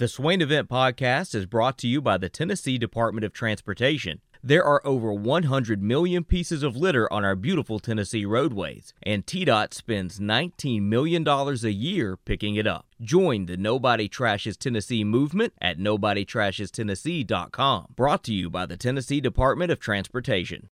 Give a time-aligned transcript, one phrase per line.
[0.00, 4.22] The Swain Event Podcast is brought to you by the Tennessee Department of Transportation.
[4.42, 9.74] There are over 100 million pieces of litter on our beautiful Tennessee roadways, and TDOT
[9.74, 12.86] spends $19 million a year picking it up.
[13.02, 17.88] Join the Nobody Trashes Tennessee movement at NobodyTrashesTennessee.com.
[17.94, 20.70] Brought to you by the Tennessee Department of Transportation.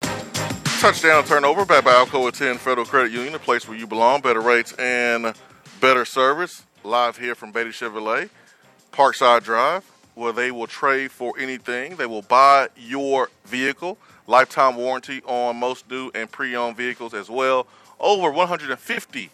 [0.00, 4.40] Touchdown turnover back by Alcoa Tenn Federal Credit Union, a place where you belong, better
[4.40, 5.34] rates and
[5.82, 6.64] better service.
[6.82, 8.30] Live here from Beatty Chevrolet,
[8.92, 9.84] Parkside Drive
[10.20, 11.96] where they will trade for anything.
[11.96, 17.30] They will buy your vehicle, lifetime warranty on most new and pre owned vehicles as
[17.30, 17.66] well.
[17.98, 19.30] Over 150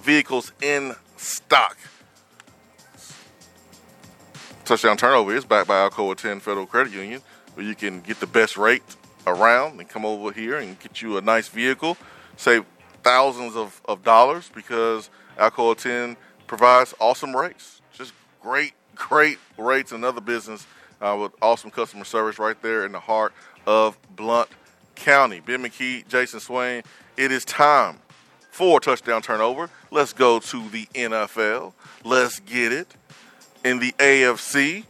[0.00, 1.76] vehicles in stock.
[4.64, 7.20] Touchdown turnover is backed by Alcoa Tenn Federal Credit Union,
[7.54, 8.82] where you can get the best rate
[9.26, 11.96] around and come over here and get you a nice vehicle,
[12.36, 12.64] save
[13.02, 16.16] thousands of, of dollars because Alcoa Tenn
[16.46, 17.82] provides awesome rates.
[17.92, 20.66] Just great great rates, another business
[21.00, 23.32] uh, with awesome customer service right there in the heart
[23.66, 24.48] of Blount
[24.94, 25.40] County.
[25.40, 26.82] Ben McKee, Jason Swain,
[27.16, 27.98] it is time
[28.50, 29.68] for touchdown turnover.
[29.90, 31.72] Let's go to the NFL.
[32.04, 32.94] Let's get it.
[33.64, 34.84] In the AFC,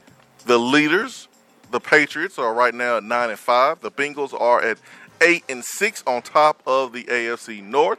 [0.47, 1.29] the leaders,
[1.71, 3.81] the Patriots, are right now at nine and five.
[3.81, 4.79] The Bengals are at
[5.21, 7.99] eight and six on top of the AFC North.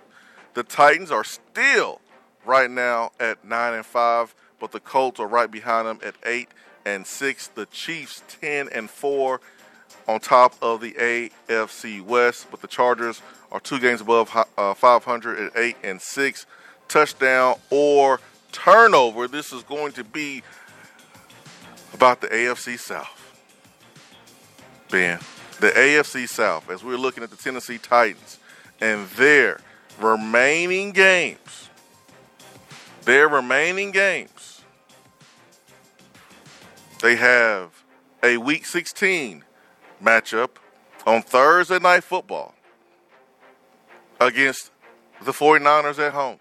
[0.53, 1.99] The Titans are still
[2.45, 6.49] right now at nine and five but the Colts are right behind them at eight
[6.85, 7.47] and six.
[7.47, 9.41] The Chiefs ten and four
[10.07, 15.39] on top of the AFC West, but the Chargers are two games above uh, 500
[15.39, 16.45] at eight and six.
[16.87, 18.19] Touchdown or
[18.51, 19.27] turnover.
[19.27, 20.43] This is going to be
[21.93, 23.21] about the AFC South.
[24.91, 25.19] Ben,
[25.59, 28.39] the AFC South, as we're looking at the Tennessee Titans
[28.79, 29.59] and their
[29.99, 31.64] remaining games,
[33.05, 34.55] their remaining games
[37.01, 37.83] they have
[38.23, 39.43] a Week 16
[40.03, 40.51] matchup
[41.05, 42.55] on Thursday Night Football
[44.19, 44.71] against
[45.23, 46.39] the 49ers at home.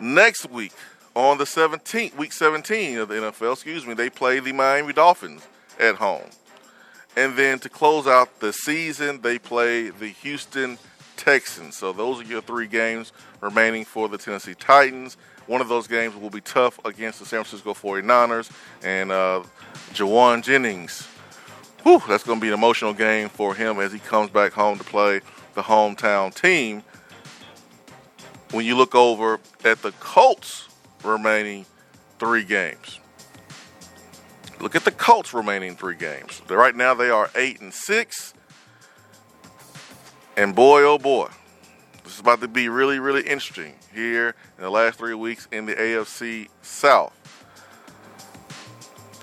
[0.00, 0.72] Next week,
[1.16, 5.46] on the 17th, week 17 of the NFL, excuse me, they play the Miami Dolphins
[5.80, 6.30] at home.
[7.16, 10.78] And then to close out the season, they play the Houston
[11.16, 11.76] Texans.
[11.76, 15.16] So those are your three games remaining for the Tennessee Titans.
[15.46, 18.50] One of those games will be tough against the San Francisco 49ers
[18.82, 19.42] and uh,
[19.92, 21.06] Jauan Jennings.
[21.82, 24.78] Whew, that's going to be an emotional game for him as he comes back home
[24.78, 25.20] to play
[25.54, 26.82] the hometown team.
[28.52, 30.68] When you look over at the Colts
[31.02, 31.66] remaining
[32.18, 33.00] three games,
[34.60, 36.40] look at the Colts remaining three games.
[36.48, 38.32] Right now they are eight and six,
[40.36, 41.28] and boy, oh boy,
[42.02, 45.66] this is about to be really, really interesting here in the last three weeks in
[45.66, 47.12] the AFC South.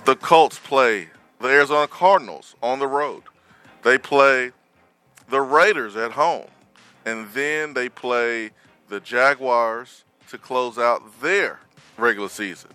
[0.06, 3.24] The Colts play the Arizona Cardinals on the road.
[3.84, 4.52] They play
[5.30, 6.48] the Raiders at home.
[7.06, 8.52] And then they play
[8.90, 11.60] the Jaguars to close out their
[11.98, 12.72] regular season.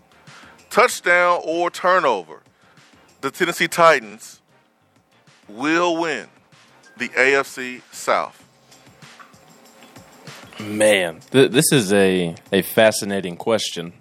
[0.69, 2.43] Touchdown or turnover.
[3.21, 4.41] The Tennessee Titans
[5.49, 6.29] will win
[6.97, 8.43] the AFC South.
[10.61, 13.93] Man, th- this is a, a fascinating question.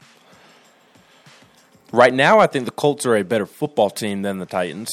[1.91, 4.89] Right now, I think the Colts are a better football team than the Titans.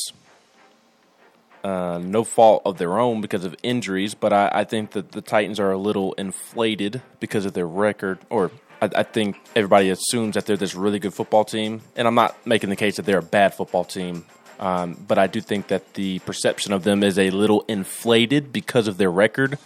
[1.63, 5.21] Uh, no fault of their own because of injuries, but I, I, think that the
[5.21, 10.35] Titans are a little inflated because of their record, or I, I, think everybody assumes
[10.35, 11.83] that they're this really good football team.
[11.95, 14.25] And I'm not making the case that they're a bad football team,
[14.63, 18.87] um, but I do think that the perception of them is a little inflated because
[18.87, 19.59] of their record.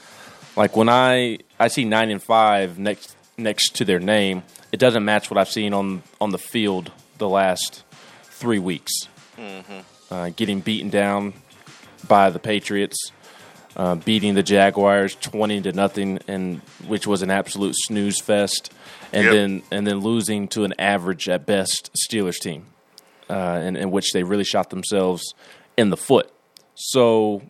[0.57, 4.43] Like when I I see nine and five next next to their name,
[4.73, 7.85] it doesn't match what I've seen on on the field the last
[8.23, 8.93] three weeks.
[9.37, 9.81] Mm-hmm.
[10.11, 11.35] Uh, getting beaten down
[12.09, 13.13] by the Patriots,
[13.77, 18.73] uh, beating the Jaguars twenty to nothing, and which was an absolute snooze fest,
[19.13, 19.33] and yep.
[19.35, 22.65] then and then losing to an average at best Steelers team,
[23.29, 25.35] uh, in, in which they really shot themselves
[25.77, 26.31] in the foot.
[26.75, 27.43] So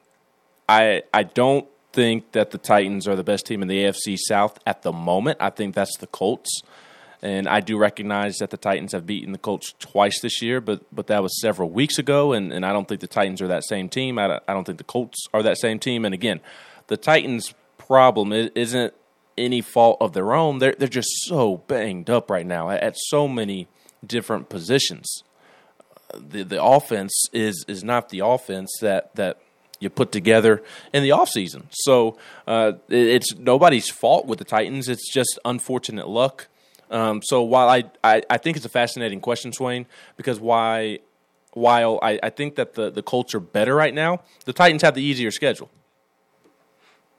[0.68, 4.58] I I don't think that the Titans are the best team in the AFC South
[4.66, 5.38] at the moment.
[5.40, 6.60] I think that's the Colts.
[7.22, 10.82] And I do recognize that the Titans have beaten the Colts twice this year, but
[10.94, 13.64] but that was several weeks ago, and, and I don't think the Titans are that
[13.64, 14.18] same team.
[14.18, 16.04] I, I don't think the Colts are that same team.
[16.04, 16.40] And again,
[16.88, 18.94] the Titans' problem isn't
[19.38, 20.58] any fault of their own.
[20.58, 23.68] They're they're just so banged up right now at, at so many
[24.06, 25.22] different positions.
[26.14, 29.38] The the offense is is not the offense that that
[29.80, 30.62] you put together
[30.92, 31.64] in the offseason.
[31.70, 32.16] So
[32.46, 34.88] uh, it's nobody's fault with the Titans.
[34.88, 36.48] It's just unfortunate luck
[36.90, 39.86] Um, so while I, I, I think it's a fascinating question, Swain,
[40.16, 41.00] because why
[41.52, 44.94] while I, I think that the, the Colts are better right now, the Titans have
[44.94, 45.70] the easier schedule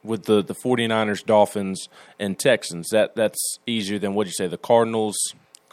[0.03, 2.89] with the, the 49ers, Dolphins, and Texans.
[2.91, 5.17] That That's easier than, what you say, the Cardinals?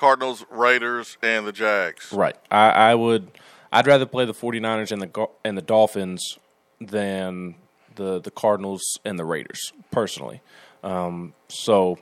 [0.04, 2.12] Cardinals, Raiders, and the Jags.
[2.12, 2.36] Right.
[2.50, 3.30] I, I would–
[3.72, 6.38] I'd rather play the 49ers and the, and the Dolphins
[6.78, 7.54] than
[7.96, 10.42] the, the Cardinals and the Raiders, personally.
[10.82, 11.98] Um, so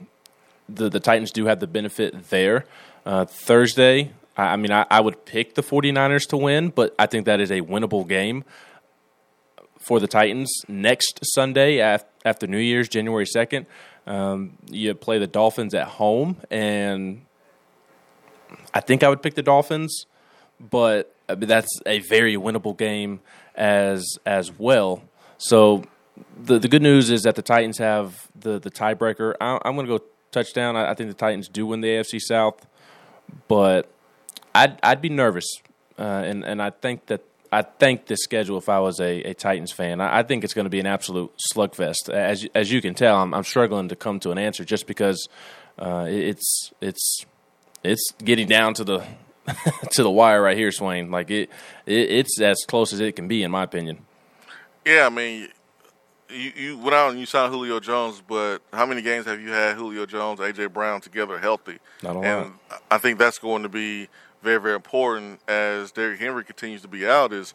[0.69, 2.67] the, the Titans do have the benefit there.
[3.07, 7.27] Uh, Thursday, I mean, I, I, would pick the 49ers to win, but I think
[7.27, 8.43] that is a winnable game
[9.79, 10.53] for the Titans.
[10.67, 13.67] Next Sunday after New Year's, January 2nd,
[14.09, 17.23] um, you play the Dolphins at home, and
[18.75, 20.07] I think I would pick the Dolphins,
[20.59, 23.21] but that's a very winnable game
[23.55, 25.03] as as well.
[25.39, 25.85] So
[26.37, 29.35] the the good news is that the Titans have the the tiebreaker.
[29.41, 30.77] I, am going to go touchdown.
[30.77, 32.67] I, I think the Titans do win the AFC South,
[33.49, 33.91] but
[34.55, 35.47] I'd I'd be nervous,
[35.99, 38.59] uh, and and I think that I think this schedule.
[38.59, 40.87] If I was a, a Titans fan, I, I think it's going to be an
[40.87, 42.09] absolute slugfest.
[42.11, 45.29] As as you can tell, I'm, I'm struggling to come to an answer just because
[45.79, 47.27] uh, it's it's
[47.82, 49.05] it's getting down to the
[49.93, 51.11] to the wire right here, Swain.
[51.11, 51.50] Like it,
[51.87, 54.05] it, it's as close as it can be, in my opinion.
[54.84, 55.49] Yeah, I mean,
[56.29, 59.50] you, you went out and you signed Julio Jones, but how many games have you
[59.50, 61.79] had Julio Jones, AJ Brown together healthy?
[62.02, 62.25] Not a lot.
[62.25, 62.52] And
[62.90, 64.08] I think that's going to be
[64.43, 67.32] very, very important as Derrick Henry continues to be out.
[67.32, 67.55] Is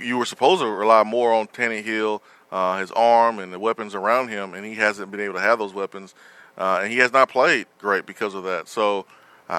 [0.00, 2.20] you were supposed to rely more on Tannehill,
[2.52, 5.58] uh, his arm, and the weapons around him, and he hasn't been able to have
[5.58, 6.14] those weapons,
[6.56, 8.68] uh, and he has not played great because of that.
[8.68, 9.06] So.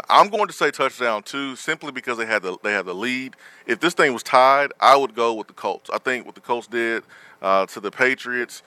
[0.10, 3.36] I'm going to say touchdown too, simply because they had the they had the lead.
[3.66, 5.90] If this thing was tied, I would go with the Colts.
[5.94, 7.04] I think what the Colts did
[7.42, 8.64] uh, to the Patriots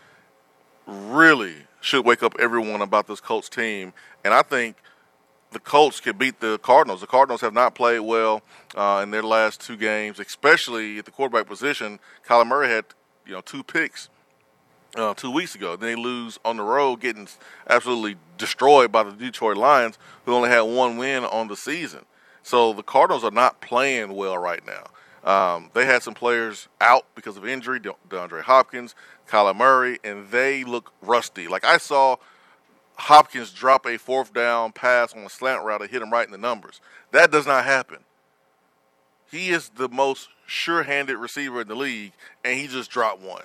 [0.87, 3.93] really should wake up everyone about this Colts team,
[4.25, 4.77] and I think
[5.51, 7.01] the Colts could beat the Cardinals.
[7.01, 8.43] The Cardinals have not played well
[8.77, 11.99] uh, in their last two games, especially at the quarterback position.
[12.27, 12.85] Kyler Murray had
[13.27, 14.09] you know two picks
[14.99, 15.77] uh, two weeks ago.
[15.77, 17.29] Then they lose on the road, getting
[17.69, 22.05] absolutely destroyed by the Detroit Lions, who only had one win on the season.
[22.43, 24.85] So the Cardinals are not playing well right now.
[25.25, 28.95] Um, they had some players out because of injury, De- DeAndre Hopkins,
[29.29, 31.49] Kyler Murray, and they look rusty.
[31.49, 32.17] Like I saw
[32.95, 36.33] Hopkins drop a fourth down pass on a slant route and hit him right in
[36.33, 36.81] the numbers.
[37.11, 37.99] That does not happen.
[39.31, 42.13] He is the most sure-handed receiver in the league,
[42.43, 43.45] and he just dropped one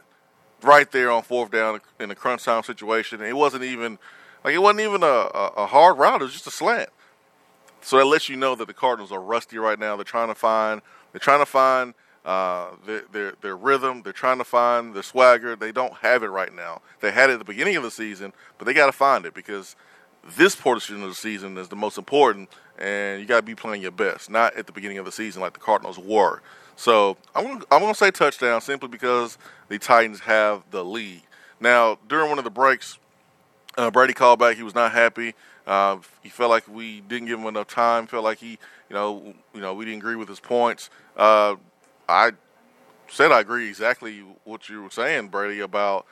[0.63, 3.21] right there on fourth down in a crunch time situation.
[3.21, 3.99] It wasn't even
[4.43, 6.89] like it wasn't even a, a, a hard route; it was just a slant.
[7.81, 9.95] So that lets you know that the Cardinals are rusty right now.
[9.95, 10.81] They're trying to find
[11.11, 11.93] they're trying to find
[12.25, 14.01] uh, their, their, their rhythm.
[14.01, 15.55] They're trying to find their swagger.
[15.55, 16.81] They don't have it right now.
[17.01, 19.33] They had it at the beginning of the season, but they got to find it
[19.33, 19.75] because
[20.37, 22.49] this portion of the season is the most important,
[22.79, 25.41] and you got to be playing your best, not at the beginning of the season
[25.41, 26.41] like the Cardinals were.
[26.75, 29.37] So I'm gonna, I'm to say touchdown simply because
[29.69, 31.21] the Titans have the lead.
[31.59, 32.97] Now, during one of the breaks,
[33.77, 34.57] uh, Brady called back.
[34.57, 35.33] He was not happy.
[35.65, 38.07] Uh, he felt like we didn't give him enough time.
[38.07, 38.51] Felt like he,
[38.89, 40.89] you know, you know, we didn't agree with his points.
[41.15, 41.55] Uh,
[42.09, 42.31] I
[43.09, 46.05] said I agree exactly what you were saying, Brady, about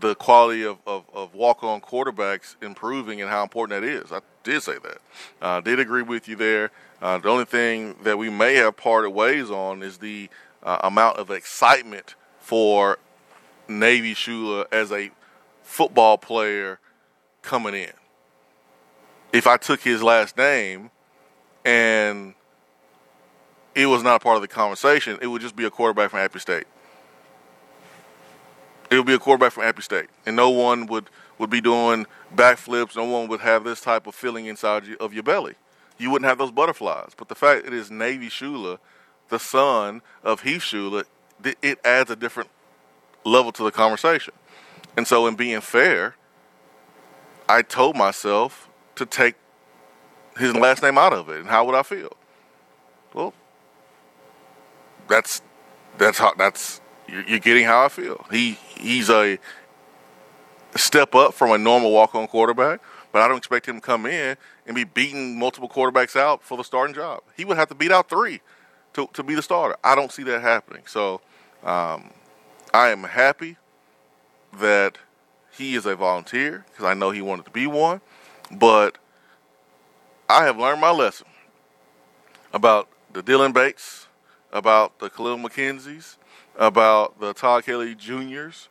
[0.00, 4.12] the quality of, of, of walk on quarterbacks improving and how important that is.
[4.12, 4.98] I did say that.
[5.40, 6.70] I uh, did agree with you there.
[7.00, 10.28] Uh, the only thing that we may have parted ways on is the
[10.62, 12.98] uh, amount of excitement for
[13.68, 15.10] Navy Shuler as a
[15.62, 16.78] football player
[17.42, 17.92] coming in.
[19.32, 20.90] If I took his last name
[21.64, 22.34] and
[23.76, 25.18] it was not part of the conversation.
[25.20, 26.64] It would just be a quarterback from Appy State.
[28.96, 32.06] It would be a quarterback from Appy State, and no one would would be doing
[32.34, 32.96] backflips.
[32.96, 35.54] No one would have this type of feeling inside of your belly.
[35.98, 37.12] You wouldn't have those butterflies.
[37.14, 38.78] But the fact it is Navy Shuler,
[39.28, 41.04] the son of Heath Shuler,
[41.44, 42.48] it adds a different
[43.22, 44.32] level to the conversation.
[44.96, 46.16] And so, in being fair,
[47.50, 49.34] I told myself to take
[50.38, 51.40] his last name out of it.
[51.40, 52.16] And how would I feel?
[53.12, 53.34] Well,
[55.06, 55.42] that's
[55.98, 58.24] that's how that's you're, getting how I feel.
[58.30, 59.38] He he's a
[60.76, 62.80] step up from a normal walk on quarterback,
[63.12, 64.36] but I don't expect him to come in
[64.66, 67.22] and be beating multiple quarterbacks out for the starting job.
[67.36, 68.40] He would have to beat out three
[68.94, 69.76] to to be the starter.
[69.82, 70.82] I don't see that happening.
[70.86, 71.20] So
[71.62, 72.10] um,
[72.74, 73.56] I am happy
[74.58, 74.98] that
[75.52, 78.00] he is a volunteer because I know he wanted to be one,
[78.50, 78.98] but
[80.28, 81.26] I have learned my lesson
[82.52, 84.06] about the Dillon Bates
[84.52, 86.16] about the Kahlil McKenzie's,
[86.58, 88.68] about the Todd Kelly Juniors,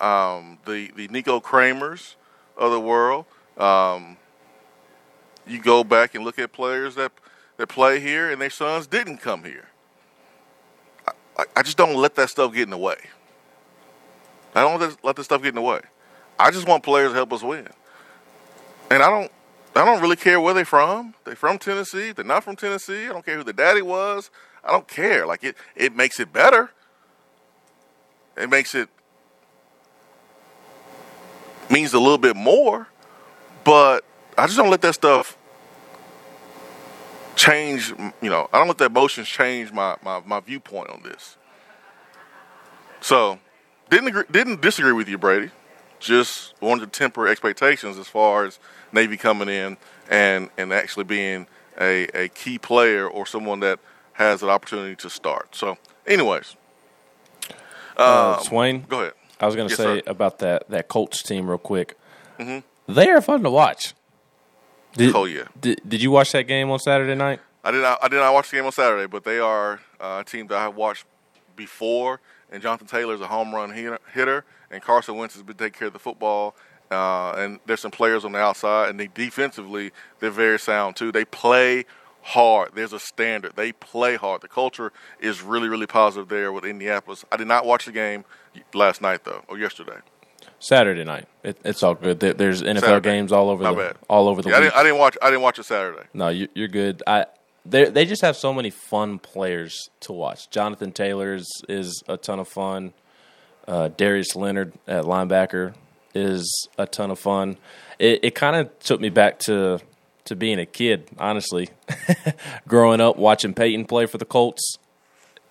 [0.00, 2.16] um, the the Nico Kramers
[2.56, 3.26] of the world.
[3.56, 4.16] Um,
[5.46, 7.12] you go back and look at players that
[7.56, 9.68] that play here and their sons didn't come here.
[11.38, 12.96] I, I just don't let that stuff get in the way.
[14.54, 15.80] I don't let, let this stuff get in the way.
[16.38, 17.68] I just want players to help us win,
[18.90, 19.32] and I don't.
[19.74, 21.12] I don't really care where they're from.
[21.24, 22.10] They're from Tennessee.
[22.12, 23.04] They're not from Tennessee.
[23.04, 24.30] I don't care who the daddy was.
[24.64, 25.26] I don't care.
[25.26, 26.70] Like it, it makes it better.
[28.36, 28.88] It makes it
[31.70, 32.88] means a little bit more,
[33.64, 34.04] but
[34.36, 35.36] I just don't let that stuff
[37.34, 37.90] change.
[38.20, 41.36] You know, I don't let that emotions change my my, my viewpoint on this.
[43.00, 43.38] So,
[43.90, 45.50] didn't agree, didn't disagree with you, Brady.
[45.98, 48.58] Just wanted to temper expectations as far as
[48.92, 49.76] Navy coming in
[50.10, 51.46] and and actually being
[51.80, 53.78] a, a key player or someone that
[54.14, 55.54] has an opportunity to start.
[55.54, 56.56] So, anyways,
[57.96, 59.14] uh, um, Swain, go ahead.
[59.40, 60.02] I was going to yes, say sir.
[60.06, 61.96] about that that Colts team real quick.
[62.38, 62.92] Mm-hmm.
[62.92, 63.94] They are fun to watch.
[64.94, 65.44] Did, oh yeah.
[65.60, 67.40] Did, did you watch that game on Saturday night?
[67.62, 67.98] I did not.
[68.02, 70.56] I did not watch the game on Saturday, but they are uh, a team that
[70.56, 71.04] I have watched
[71.54, 72.20] before.
[72.50, 75.88] And Jonathan Taylor is a home run hitter, and Carson Wentz has been taking care
[75.88, 76.54] of the football.
[76.90, 81.10] Uh, and there's some players on the outside, and they defensively they're very sound too.
[81.10, 81.84] They play
[82.26, 82.72] hard.
[82.74, 83.52] There's a standard.
[83.54, 84.40] They play hard.
[84.40, 87.24] The culture is really, really positive there with Indianapolis.
[87.30, 88.24] I did not watch the game
[88.74, 89.98] last night though, or yesterday.
[90.58, 91.28] Saturday night.
[91.44, 92.18] It, it's all good.
[92.18, 93.10] There's NFL Saturday.
[93.10, 93.96] games all over the bad.
[94.08, 94.50] all over the.
[94.50, 95.16] Yeah, I didn't, I, didn't, watch.
[95.22, 96.02] I didn't watch it Saturday.
[96.12, 97.02] No, you, are good.
[97.06, 97.26] I
[97.64, 100.50] they they just have so many fun players to watch.
[100.50, 102.92] Jonathan Taylor is, is a ton of fun.
[103.68, 105.74] Uh, Darius Leonard at linebacker
[106.14, 107.56] is a ton of fun.
[107.98, 109.80] It, it kind of took me back to
[110.26, 111.70] to being a kid, honestly.
[112.68, 114.78] Growing up watching Peyton play for the Colts,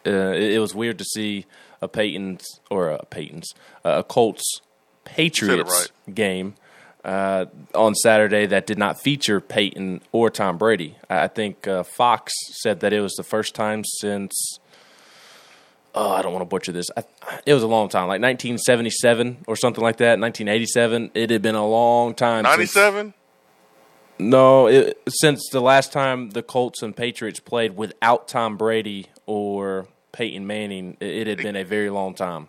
[0.06, 1.46] uh, it, it, was weird to see
[1.82, 3.54] a Peyton's or a Peyton's
[3.84, 4.62] uh, a Colts
[5.04, 6.16] Patriots right.
[6.16, 6.56] game
[7.04, 10.96] uh, on Saturday that did not feature Peyton or Tom Brady.
[11.10, 14.60] I think uh, Fox said that it was the first time since.
[15.94, 16.88] Oh, I don't want to butcher this.
[16.98, 17.04] I,
[17.46, 20.20] it was a long time, like 1977 or something like that.
[20.20, 21.12] 1987.
[21.14, 22.44] It had been a long time.
[22.44, 23.14] 97.
[24.18, 29.88] No, it, since the last time the Colts and Patriots played without Tom Brady or
[30.14, 32.48] Peyton Manning, it, it had been a very long time.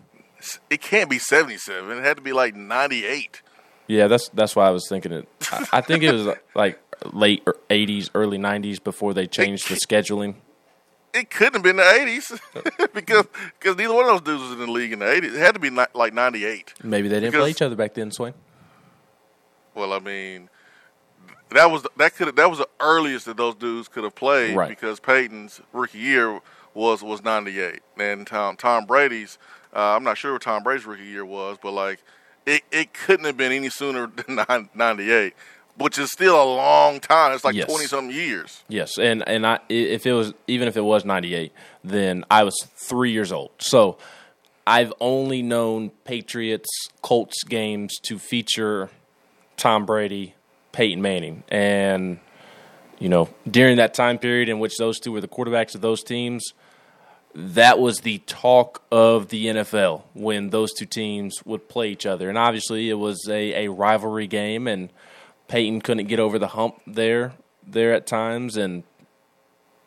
[0.70, 1.98] It can't be seventy-seven.
[1.98, 3.42] It had to be like ninety-eight.
[3.88, 5.28] Yeah, that's that's why I was thinking it.
[5.50, 6.78] I, I think it was uh, like
[7.12, 10.36] late er, eighties, early nineties before they changed the scheduling.
[11.14, 12.30] It couldn't have been the eighties
[12.94, 13.26] because
[13.58, 15.34] because neither one of those dudes was in the league in the eighties.
[15.34, 16.74] It had to be like ninety-eight.
[16.82, 18.34] Maybe they didn't because, play each other back then, Swain.
[19.74, 20.48] Well, I mean,
[21.50, 24.68] that was that could that was the earliest that those dudes could have played right.
[24.68, 26.40] because Peyton's rookie year
[26.74, 29.38] was was ninety eight and Tom Tom Brady's
[29.74, 32.02] uh, I'm not sure what Tom Brady's rookie year was, but like
[32.46, 35.34] it it couldn't have been any sooner than ninety eight.
[35.78, 37.34] Which is still a long time.
[37.34, 37.90] It's like twenty yes.
[37.90, 38.64] something years.
[38.66, 41.52] Yes, and and I if it was even if it was ninety eight,
[41.84, 43.50] then I was three years old.
[43.58, 43.98] So
[44.66, 46.70] I've only known Patriots
[47.02, 48.88] Colts games to feature
[49.58, 50.34] Tom Brady
[50.76, 51.42] Peyton Manning.
[51.48, 52.20] And,
[52.98, 56.02] you know, during that time period in which those two were the quarterbacks of those
[56.04, 56.52] teams,
[57.34, 62.28] that was the talk of the NFL when those two teams would play each other.
[62.28, 64.90] And obviously, it was a, a rivalry game, and
[65.48, 67.32] Peyton couldn't get over the hump there
[67.66, 68.82] there at times, and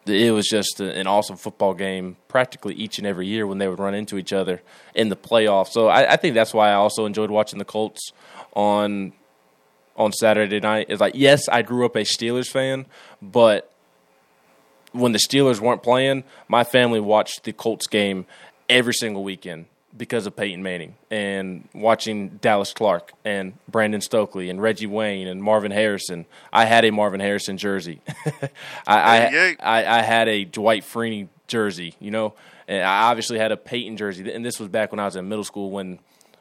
[0.08, 3.79] it was just an awesome football game practically each and every year when they would
[3.79, 4.63] run into each other
[4.96, 5.69] in the playoffs.
[5.69, 8.12] So I, I think that's why I also enjoyed watching the Colts
[8.55, 9.13] on
[10.00, 12.86] on Saturday night is like, yes, I grew up a Steelers fan,
[13.22, 13.72] but
[14.94, 18.25] when the Steelers weren't playing, my family watched the Colts game
[18.70, 19.65] every single weekend
[19.96, 25.44] because of Peyton Manning and watching Dallas Clark and Brandon Stokley and Reggie Wayne and
[25.44, 26.25] Marvin Harrison.
[26.53, 28.01] I had a Marvin Harrison jersey.
[28.88, 32.36] I, I, I, I had a Dwight Freeney jersey, you know,
[32.68, 34.32] and I obviously had a Peyton jersey.
[34.32, 36.00] And this was back when I was in middle school when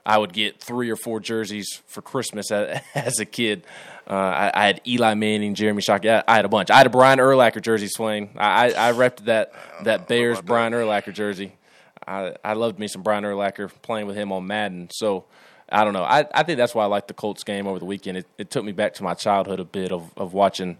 [0.09, 3.65] I would get three or four jerseys for Christmas as, as a kid.
[4.09, 6.11] Uh, I, I, had Eli Manning, Jeremy Shockey.
[6.11, 6.71] I, I, had a bunch.
[6.71, 8.31] I had a Brian Urlacher jersey, Swain.
[8.38, 9.53] I, I, I repped that
[9.85, 10.79] that Bears Brian that.
[10.79, 11.53] Urlacher jersey.
[12.07, 14.88] I, I loved me some Brian Urlacher playing with him on Madden.
[14.91, 15.27] So
[15.69, 16.05] I don't know.
[16.05, 18.17] I, I think that's why I liked the Colts game over the weekend.
[18.17, 20.79] It, it took me back to my childhood a bit of, of watching,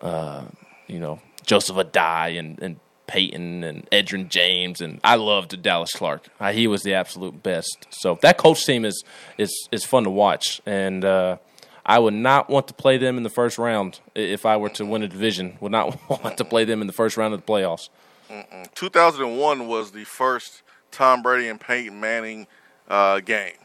[0.00, 0.44] uh,
[0.86, 2.80] you know, Joseph Addai and, and
[3.12, 6.28] Peyton and Edgerrin James, and I loved Dallas Clark.
[6.40, 7.86] Uh, he was the absolute best.
[7.90, 9.04] So that Colts team is
[9.36, 11.36] is is fun to watch, and uh,
[11.84, 14.86] I would not want to play them in the first round if I were to
[14.86, 15.58] win a division.
[15.60, 17.90] Would not want to play them in the first round of the playoffs.
[18.30, 18.72] Mm-mm.
[18.74, 22.46] 2001 was the first Tom Brady and Peyton Manning
[22.88, 23.56] uh, game.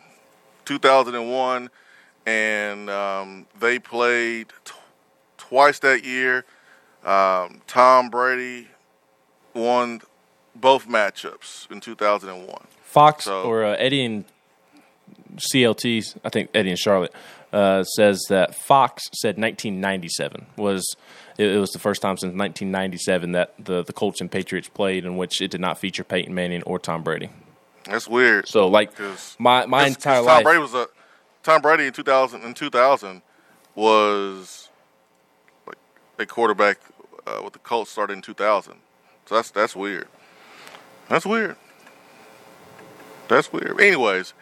[0.65, 1.69] 2001,
[2.25, 4.73] and um, they played t-
[5.37, 6.43] twice that year.
[7.05, 8.67] Um, Tom Brady
[9.57, 10.01] won
[10.55, 12.49] both matchups in 2001.
[12.83, 14.25] Fox So- or uh, Eddie and
[15.37, 17.13] CLT, I think Eddie and Charlotte
[17.53, 20.95] uh, says that Fox said 1997 was
[21.37, 25.05] it, it was the first time since 1997 that the the Colts and Patriots played
[25.05, 27.29] in which it did not feature Peyton Manning or Tom Brady.
[27.85, 28.47] That's weird.
[28.47, 28.91] So like
[29.39, 30.87] my my 'cause- entire 'cause Tom life, Brady was a
[31.43, 33.21] Tom Brady in 2000 in 2000
[33.75, 34.69] was
[35.67, 35.77] like
[36.19, 36.79] a quarterback
[37.27, 38.75] uh, with the Colts started in 2000.
[39.27, 40.07] So that's that's weird.
[41.09, 41.55] That's weird.
[43.27, 43.79] That's weird.
[43.79, 44.33] Anyways,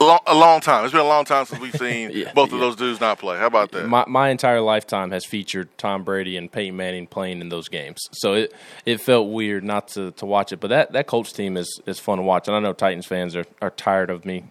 [0.00, 0.84] a long, time.
[0.84, 2.60] It's been a long time since we've seen Yeah, both of yeah.
[2.60, 3.36] those dudes not play.
[3.36, 3.86] How about that?
[3.86, 8.08] my my entire lifetime has featured Tom Brady and Peyton Manning playing in those games.
[8.12, 8.54] So it
[8.86, 10.60] it felt weird not to, to watch it.
[10.60, 12.48] But that, that Colts team is, is fun to watch.
[12.48, 14.44] And I know Titans fans are, are tired of me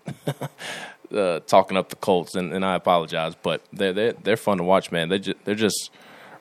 [1.15, 3.33] uh, talking up the Colts, and, and I apologize.
[3.41, 5.09] But they're they're, they're fun to watch, man.
[5.09, 5.89] They just, they're just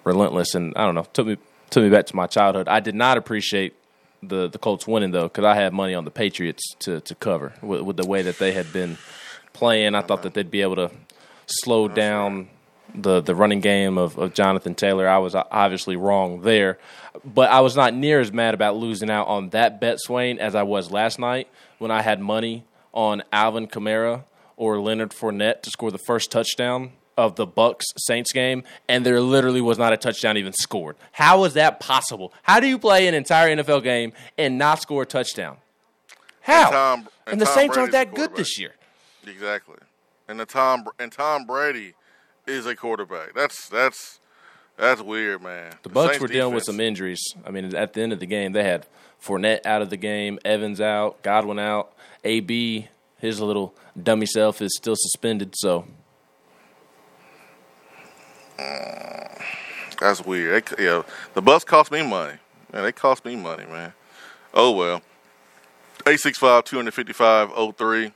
[0.04, 1.38] relentless, and I don't know took me
[1.70, 2.68] took me back to my childhood.
[2.68, 3.74] I did not appreciate
[4.22, 7.52] the the Colts winning though because I had money on the Patriots to to cover
[7.62, 8.98] with, with the way that they had been
[9.52, 9.94] playing.
[9.94, 10.90] I thought that they'd be able to
[11.46, 12.48] slow down
[12.94, 15.08] the the running game of, of Jonathan Taylor.
[15.08, 16.78] I was obviously wrong there,
[17.24, 20.54] but I was not near as mad about losing out on that bet, Swain, as
[20.54, 21.48] I was last night
[21.78, 24.24] when I had money on Alvin Kamara
[24.56, 29.20] or Leonard Fournette to score the first touchdown of the Bucs Saints game, and there
[29.20, 30.94] literally was not a touchdown even scored.
[31.10, 32.32] How is that possible?
[32.44, 35.56] How do you play an entire NFL game and not score a touchdown?
[36.40, 36.62] How?
[36.62, 38.74] And Tom- and and the Tom Saints aren't that good this year.
[39.26, 39.76] Exactly.
[40.28, 41.94] And the Tom and Tom Brady
[42.46, 43.34] is a quarterback.
[43.34, 44.20] That's that's
[44.76, 45.72] that's weird, man.
[45.82, 47.20] The Bucs Saints were dealing with some injuries.
[47.44, 48.86] I mean, at the end of the game, they had
[49.20, 54.76] Fournette out of the game, Evans out, Godwin out, AB, his little dummy self is
[54.76, 55.54] still suspended.
[55.56, 55.84] So
[60.00, 60.70] That's weird.
[60.78, 61.02] Yeah,
[61.34, 62.38] the bus cost me money.
[62.72, 63.92] Man, they cost me money, man.
[64.54, 65.02] Oh well.
[66.06, 68.12] 865 255 03.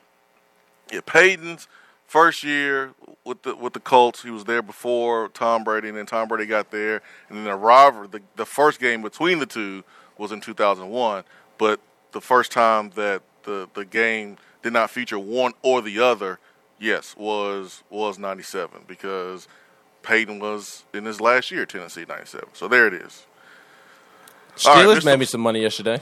[0.92, 1.68] Yeah, Peyton's
[2.06, 2.92] first year
[3.24, 6.46] with the with the Colts, he was there before Tom Brady, and then Tom Brady
[6.46, 9.82] got there, and then the rivalry, the, the first game between the two
[10.18, 11.24] was in 2001.
[11.58, 11.80] But
[12.12, 16.38] the first time that the the game did not feature one or the other,
[16.78, 19.48] yes, was was 97 because
[20.02, 22.48] Peyton was in his last year, Tennessee 97.
[22.54, 23.26] So there it is.
[24.66, 26.00] Right, Steelers there's made me some money yesterday.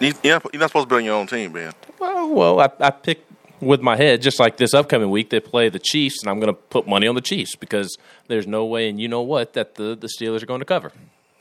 [0.00, 1.72] You, you're not supposed to be on your own team, Ben.
[1.98, 3.28] Well, well, I, I picked
[3.60, 6.54] with my head just like this upcoming week they play the Chiefs, and I'm going
[6.54, 7.96] to put money on the Chiefs because
[8.28, 10.92] there's no way, and you know what, that the the Steelers are going to cover.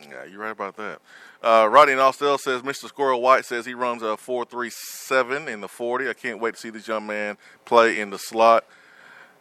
[0.01, 0.99] Yeah, you're right about that.
[1.43, 2.87] Uh, Rodney in Austell says Mr.
[2.87, 6.09] Squirrel White says he runs a four three seven in the forty.
[6.09, 8.65] I can't wait to see this young man play in the slot.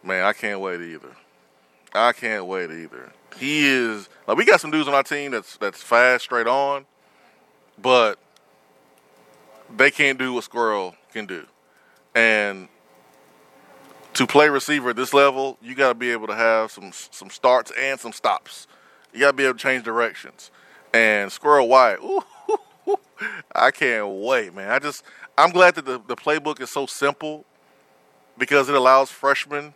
[0.06, 1.16] Man, I can't wait either.
[1.92, 3.12] I can't wait either.
[3.38, 6.86] He is like we got some dudes on our team that's that's fast straight on,
[7.76, 8.16] but
[9.76, 11.44] they can't do what Squirrel can do.
[12.14, 12.68] And
[14.14, 17.28] to play receiver at this level, you got to be able to have some some
[17.28, 18.68] starts and some stops.
[19.12, 20.52] You got to be able to change directions.
[20.94, 22.22] And Squirrel White, ooh,
[23.54, 24.70] I can't wait, man.
[24.70, 25.02] I just
[25.36, 27.44] I'm glad that the, the playbook is so simple
[28.38, 29.74] because it allows freshmen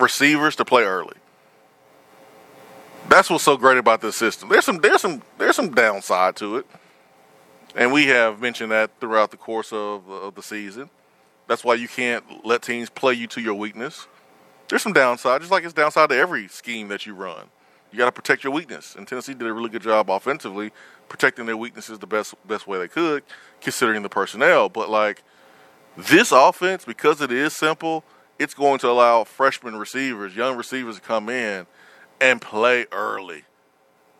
[0.00, 1.16] receivers to play early.
[3.08, 4.48] That's what's so great about this system.
[4.48, 6.66] There's some there's some there's some downside to it.
[7.74, 10.90] And we have mentioned that throughout the course of, of the season.
[11.46, 14.06] That's why you can't let teams play you to your weakness.
[14.68, 17.46] There's some downside, just like it's downside to every scheme that you run.
[17.90, 18.94] You got to protect your weakness.
[18.94, 20.70] And Tennessee did a really good job offensively,
[21.08, 23.24] protecting their weaknesses the best best way they could,
[23.60, 24.68] considering the personnel.
[24.68, 25.22] But like
[25.96, 28.04] this offense, because it is simple,
[28.40, 31.66] it's going to allow freshman receivers, young receivers, to come in
[32.20, 33.44] and play early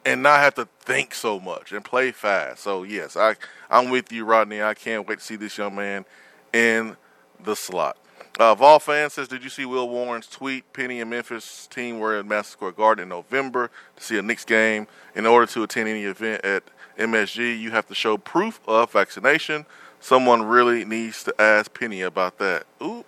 [0.05, 2.63] and not have to think so much and play fast.
[2.63, 3.35] So yes, I
[3.71, 4.63] I'm with you, Rodney.
[4.63, 6.05] I can't wait to see this young man
[6.53, 6.97] in
[7.43, 7.97] the slot.
[8.39, 10.71] Uh, Vol fan says, did you see Will Warren's tweet?
[10.73, 14.45] Penny and Memphis team were at Madison Square Garden in November to see a Knicks
[14.45, 14.87] game.
[15.15, 16.63] In order to attend any event at
[16.99, 19.67] MSG, you have to show proof of vaccination.
[19.99, 22.65] Someone really needs to ask Penny about that.
[22.83, 23.00] Ooh,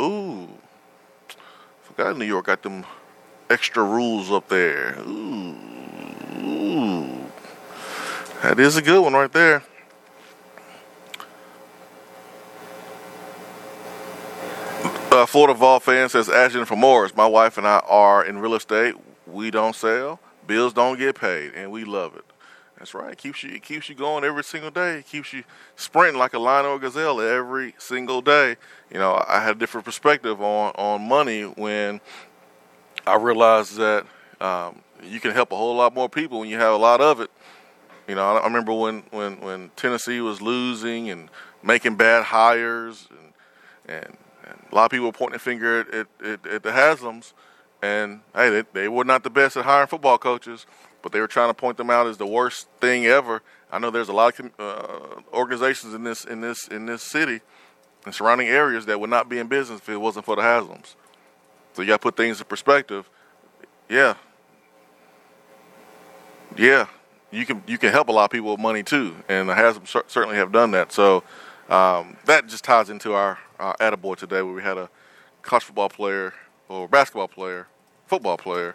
[0.00, 0.48] ooh.
[1.82, 2.84] Forgot New York got them
[3.48, 4.98] extra rules up there.
[5.06, 5.56] Ooh,
[6.42, 7.26] ooh.
[8.42, 9.62] That is a good one right there.
[15.10, 18.56] Uh, Florida Vol fan says, Ashton from Morris, my wife and I are in real
[18.56, 18.96] estate.
[19.28, 22.24] We don't sell, bills don't get paid, and we love it.
[22.78, 23.12] That's right.
[23.12, 24.98] It keeps you it keeps you going every single day.
[24.98, 25.44] It keeps you
[25.76, 28.56] sprinting like a lion or a gazelle every single day.
[28.90, 32.00] You know, I had a different perspective on on money when
[33.06, 34.06] I realized that
[34.40, 37.20] um, you can help a whole lot more people when you have a lot of
[37.20, 37.30] it.
[38.08, 41.30] You know, I remember when when when Tennessee was losing and
[41.62, 46.08] making bad hires, and and, and a lot of people were pointing a finger at
[46.22, 47.34] at, at, the Haslams,
[47.80, 50.66] and hey, they, they were not the best at hiring football coaches
[51.04, 53.42] but they were trying to point them out as the worst thing ever.
[53.70, 57.42] I know there's a lot of uh, organizations in this in this in this city
[58.06, 60.94] and surrounding areas that would not be in business if it wasn't for the Haslams.
[61.74, 63.10] So you got to put things in perspective.
[63.86, 64.14] Yeah,
[66.56, 66.86] yeah,
[67.30, 69.88] you can you can help a lot of people with money too, and the Haslams
[69.88, 70.90] cer- certainly have done that.
[70.90, 71.22] So
[71.68, 74.88] um, that just ties into our uh, attaboy today, where we had a
[75.42, 76.32] college football player
[76.70, 77.66] or basketball player,
[78.06, 78.74] football player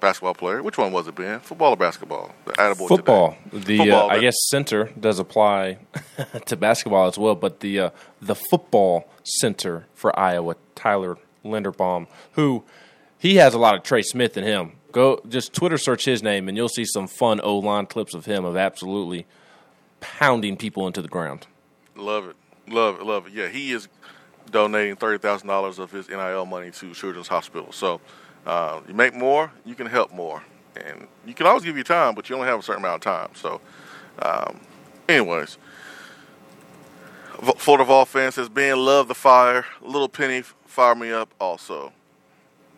[0.00, 0.62] basketball player.
[0.62, 1.40] Which one was it, Ben?
[1.40, 2.32] Football or basketball?
[2.44, 3.36] The football.
[3.50, 3.64] Today.
[3.64, 5.78] The football, uh, I guess center does apply
[6.46, 12.64] to basketball as well, but the uh, the football center for Iowa, Tyler Linderbaum, who
[13.18, 14.72] he has a lot of Trey Smith in him.
[14.92, 18.24] Go just Twitter search his name, and you'll see some fun O line clips of
[18.24, 19.26] him of absolutely
[20.00, 21.46] pounding people into the ground.
[21.94, 22.36] Love it,
[22.68, 23.32] love it, love it.
[23.32, 23.88] Yeah, he is
[24.50, 27.70] donating thirty thousand dollars of his NIL money to Children's Hospital.
[27.72, 28.00] So
[28.46, 30.42] uh, you make more, you can help more,
[30.76, 33.12] and you can always give your time, but you only have a certain amount of
[33.12, 33.30] time.
[33.34, 33.60] So,
[34.20, 34.60] um,
[35.08, 35.58] anyways,
[37.56, 39.64] Florida Vol fan says, "Ben, love the fire.
[39.80, 41.92] Little Penny, fire me up also."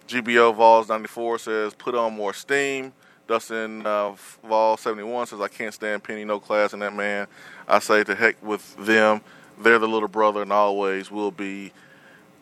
[0.08, 2.92] GBO Vols 94 says, "Put on more steam."
[3.28, 4.12] Dustin uh,
[4.44, 7.26] Vol 71 says, "I can't stand Penny, no class in that man."
[7.68, 9.22] I say, "To heck with them.
[9.58, 11.72] They're the little brother, and always will be."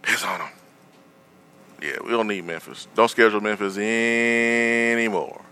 [0.03, 0.49] Piss on them.
[1.81, 2.89] Yeah, we don't need Memphis.
[2.95, 5.43] Don't schedule Memphis anymore.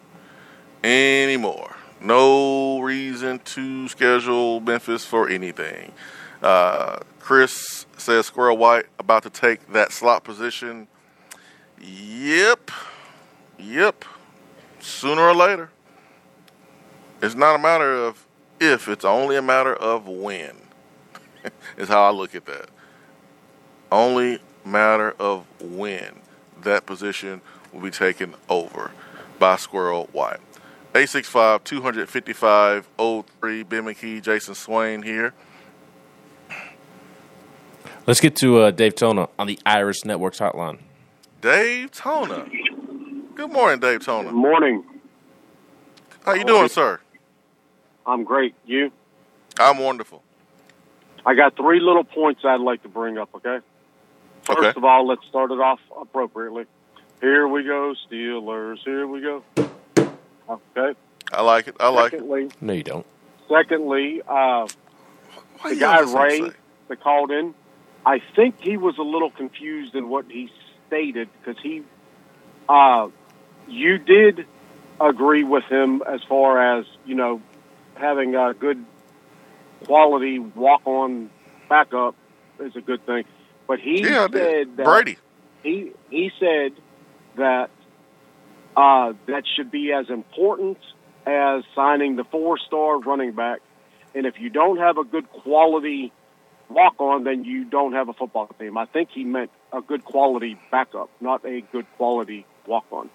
[0.85, 1.75] Anymore.
[2.01, 5.93] No reason to schedule Memphis for anything.
[6.43, 10.87] Uh, Chris says Squirrel White about to take that slot position.
[11.81, 12.71] Yep.
[13.59, 14.05] Yep.
[14.81, 15.71] Sooner or later.
[17.21, 18.27] It's not a matter of
[18.61, 20.57] if, it's only a matter of when,
[21.77, 22.69] is how I look at that.
[23.91, 24.39] Only
[24.71, 26.21] matter of when
[26.63, 27.41] that position
[27.73, 28.91] will be taken over
[29.39, 30.41] by Squirrel White.
[30.95, 35.35] 865 255 03 Ben McKee, Jason Swain here.
[38.07, 40.79] Let's get to uh, Dave Tona on the Iris Networks hotline.
[41.41, 42.51] Dave Tona.
[43.35, 44.25] Good morning, Dave Tona.
[44.25, 44.85] Good morning.
[46.25, 47.01] How you doing, sir?
[48.07, 48.55] I'm great.
[48.67, 48.91] You?
[49.59, 50.23] I'm wonderful.
[51.27, 53.59] I got three little points I'd like to bring up, okay?
[54.49, 54.73] First okay.
[54.79, 56.65] of all, let's start it off appropriately.
[57.21, 58.79] Here we go, Steelers.
[58.79, 59.43] Here we go.
[60.49, 60.99] Okay.
[61.31, 61.77] I like it.
[61.79, 62.63] I like secondly, it.
[62.63, 63.05] No, you don't.
[63.47, 64.67] Secondly, uh,
[65.69, 66.51] the guy Ray
[66.89, 67.53] that called in,
[68.07, 70.51] I think he was a little confused in what he
[70.87, 71.83] stated because he,
[72.71, 73.09] uh,
[73.69, 74.47] you did
[74.99, 77.43] agree with him as far as you know
[77.97, 78.83] having a good
[79.85, 81.29] quality walk on
[81.69, 82.15] backup
[82.61, 83.27] is a good thing.
[83.69, 85.19] But he yeah, said that Brady.
[85.63, 86.73] He he said
[87.37, 87.71] that
[88.77, 90.79] uh, that should be as important
[91.27, 93.61] as signing the four-star running back.
[94.15, 96.13] And if you don't have a good quality
[96.71, 98.79] walk-on, then you don't have a football team.
[98.79, 103.11] I think he meant a good quality backup, not a good quality walk-on.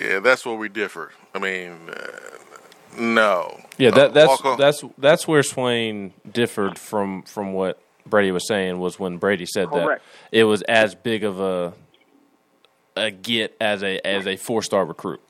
[0.00, 1.12] Yeah, that's where we differ.
[1.32, 3.60] I mean, uh, no.
[3.78, 8.98] Yeah, that, that's that's that's where Swain differed from from what Brady was saying was
[8.98, 10.02] when Brady said Correct.
[10.30, 11.72] that it was as big of a
[12.96, 15.20] a get as a as a four star recruit.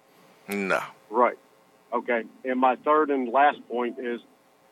[0.49, 0.81] No.
[1.11, 1.39] Right.
[1.93, 2.25] Okay.
[2.45, 4.21] And my third and last point is,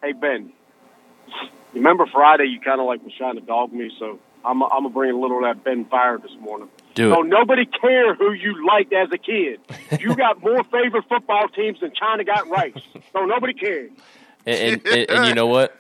[0.03, 0.53] hey Ben,
[1.73, 4.91] remember Friday you kind of like was trying to dog me, so I'm I'm gonna
[4.91, 6.69] bring a little of that Ben fire this morning.
[6.95, 9.61] Do so nobody care who you liked as a kid.
[10.01, 12.75] You got more favorite football teams than China got rice.
[13.13, 13.91] So nobody cares.
[14.45, 15.75] And, and, and you know what?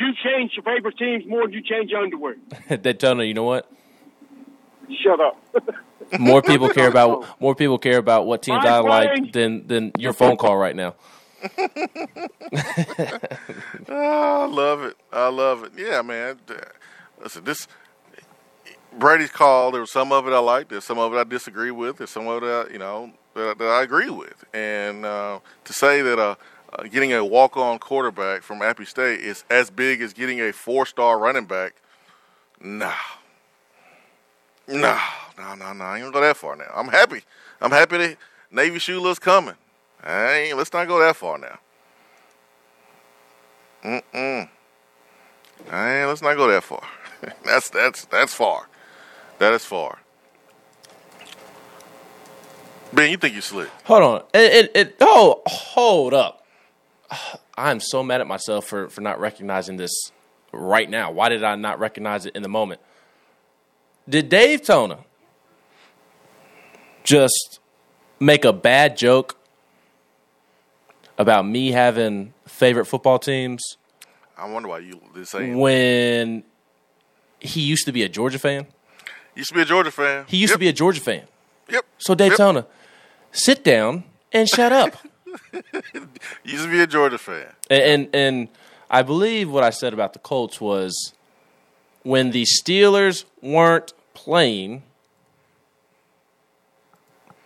[0.00, 2.36] You change your favorite teams more than you change your underwear.
[2.80, 3.70] Daytona, you know what?
[5.02, 5.38] Shut up.
[6.18, 10.14] more people care about more people care about what teams I like than than your
[10.14, 10.94] phone call right now.
[11.42, 11.58] oh,
[13.88, 14.96] I love it.
[15.12, 15.72] I love it.
[15.76, 16.38] Yeah, man.
[17.22, 17.68] Listen, this
[18.98, 19.70] Brady's call.
[19.70, 20.70] There was some of it I liked.
[20.70, 21.98] There's some of it I disagree with.
[21.98, 24.44] There's some of it I, you know that, that I agree with.
[24.54, 26.38] And uh, to say that a
[26.72, 31.18] uh, getting a walk-on quarterback from Appy State is as big as getting a four-star
[31.18, 31.74] running back.
[32.60, 32.92] Nah,
[34.68, 35.00] nah,
[35.38, 35.84] no, no, no.
[35.84, 36.70] I ain't gonna go that far now.
[36.74, 37.22] I'm happy.
[37.60, 38.16] I'm happy that
[38.50, 39.54] Navy Shuler's coming.
[40.04, 41.58] Ain't, let's not go that far now.
[43.84, 44.48] Mm-mm.
[45.70, 46.82] Hey, let's not go that far.
[47.44, 48.68] that's that's that's far.
[49.38, 49.98] That is far.
[52.92, 53.68] Ben, you think you slick?
[53.84, 54.22] Hold on.
[54.34, 56.39] It, it, it, oh, hold up.
[57.56, 59.92] I'm so mad at myself for, for not recognizing this
[60.52, 61.10] right now.
[61.10, 62.80] Why did I not recognize it in the moment?
[64.08, 65.04] Did Dave Tona
[67.04, 67.60] just
[68.18, 69.36] make a bad joke
[71.18, 73.76] about me having favorite football teams
[74.36, 76.44] I wonder why you did say when
[77.40, 78.66] he used to be a Georgia fan?
[79.34, 80.24] Used to be a Georgia fan.
[80.28, 80.54] He used Yep.
[80.56, 81.22] to be a Georgia fan.
[81.68, 81.84] Yep.
[81.98, 82.70] So Daytona, Yep.
[83.32, 84.96] Sit down and shut up.
[86.44, 87.46] Used to be a Georgia fan.
[87.68, 88.48] And, and and
[88.90, 91.14] I believe what I said about the Colts was
[92.02, 94.82] when the Steelers weren't playing,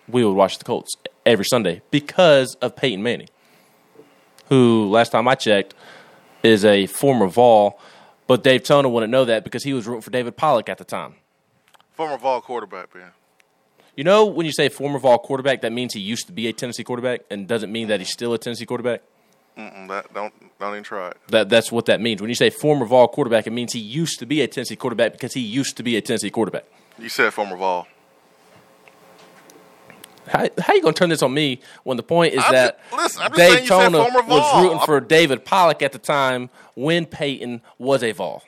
[0.08, 0.94] we would watch the Colts
[1.26, 3.28] every Sunday because of Peyton Manning,
[4.48, 5.74] who last time I checked
[6.42, 7.78] is a former Vol,
[8.26, 10.84] but Dave Toner wouldn't know that because he was rooting for David Pollack at the
[10.84, 11.16] time.
[11.92, 13.12] Former Vol quarterback, man.
[13.96, 16.52] You know, when you say former Vol quarterback, that means he used to be a
[16.52, 19.02] Tennessee quarterback, and doesn't mean that he's still a Tennessee quarterback.
[19.56, 21.16] Mm-mm, that, don't don't even try it.
[21.28, 22.20] That that's what that means.
[22.20, 25.12] When you say former Vol quarterback, it means he used to be a Tennessee quarterback
[25.12, 26.64] because he used to be a Tennessee quarterback.
[26.98, 27.86] You said former Vol.
[30.26, 33.02] How how you gonna turn this on me when the point is I'm that just-
[33.02, 36.50] listen, I'm just Dave saying you said was rooting for David Pollack at the time
[36.74, 38.42] when Peyton was a Vol.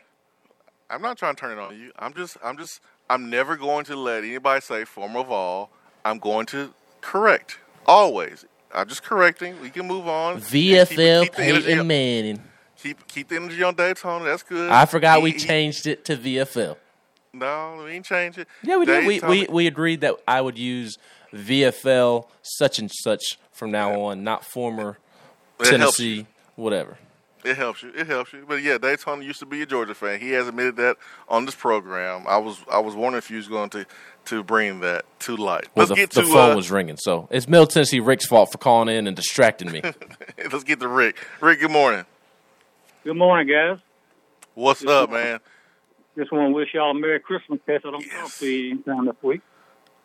[0.88, 1.92] I'm not trying to turn it on you.
[1.98, 5.70] I'm just I'm just I'm never going to let anybody say former Vol.
[6.04, 8.44] I'm going to correct always.
[8.74, 9.60] I'm just correcting.
[9.60, 10.40] We can move on.
[10.40, 11.86] VFL Keep- keep the energy Peyton.
[11.86, 12.42] Manning.
[12.78, 14.24] Keep keep the energy on Daytona.
[14.24, 14.70] That's good.
[14.70, 16.76] I forgot we He- he- changed it to VFL.
[17.32, 18.48] No, we ain't change it.
[18.62, 19.06] Yeah, we did.
[19.06, 20.98] We, we we agreed that I would use
[21.34, 24.98] VFL such and such from now on, not former
[25.62, 26.98] Tennessee, whatever.
[27.44, 27.92] It helps you.
[27.94, 28.44] It helps you.
[28.48, 30.18] But yeah, Daytona used to be a Georgia fan.
[30.18, 30.96] He has admitted that
[31.28, 32.24] on this program.
[32.26, 33.86] I was I was wondering if you was going to
[34.26, 35.68] to bring that to light.
[35.74, 38.26] Well, Let's the, get the to phone uh, was ringing, so it's Middle Tennessee Rick's
[38.26, 39.82] fault for calling in and distracting me.
[40.50, 41.16] let's get to Rick.
[41.40, 42.04] Rick, good morning.
[43.04, 43.78] Good morning, guys.
[44.54, 45.38] What's up, man?
[46.16, 47.60] Just want to wish y'all a Merry Christmas.
[47.66, 48.38] Case I don't talk Yes.
[48.38, 49.42] to you anytime this week.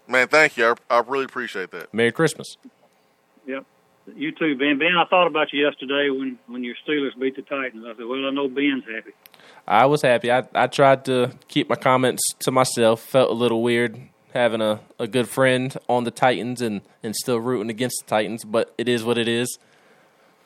[0.08, 0.76] Man, thank you.
[0.90, 1.94] I, I really appreciate that.
[1.94, 2.58] Merry Christmas.
[3.48, 3.66] Yep.
[4.16, 4.80] You too, Ben.
[4.80, 7.86] Ben, I thought about you yesterday when when your Steelers beat the Titans.
[7.86, 9.12] I said, well, I know Ben's happy.
[9.68, 10.32] I was happy.
[10.32, 13.02] I, I tried to keep my comments to myself.
[13.02, 14.02] Felt a little weird
[14.34, 18.46] having a, a good friend on the Titans and, and still rooting against the Titans,
[18.46, 19.60] but it is what it is.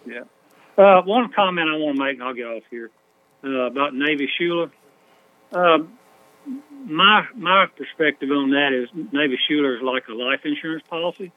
[0.05, 0.23] Yeah.
[0.77, 2.89] Uh, one comment I want to make, and I'll get off here,
[3.43, 4.71] uh, about Navy Shuler.
[5.53, 5.97] Um,
[6.85, 11.31] my my perspective on that is Navy Shuler is like a life insurance policy.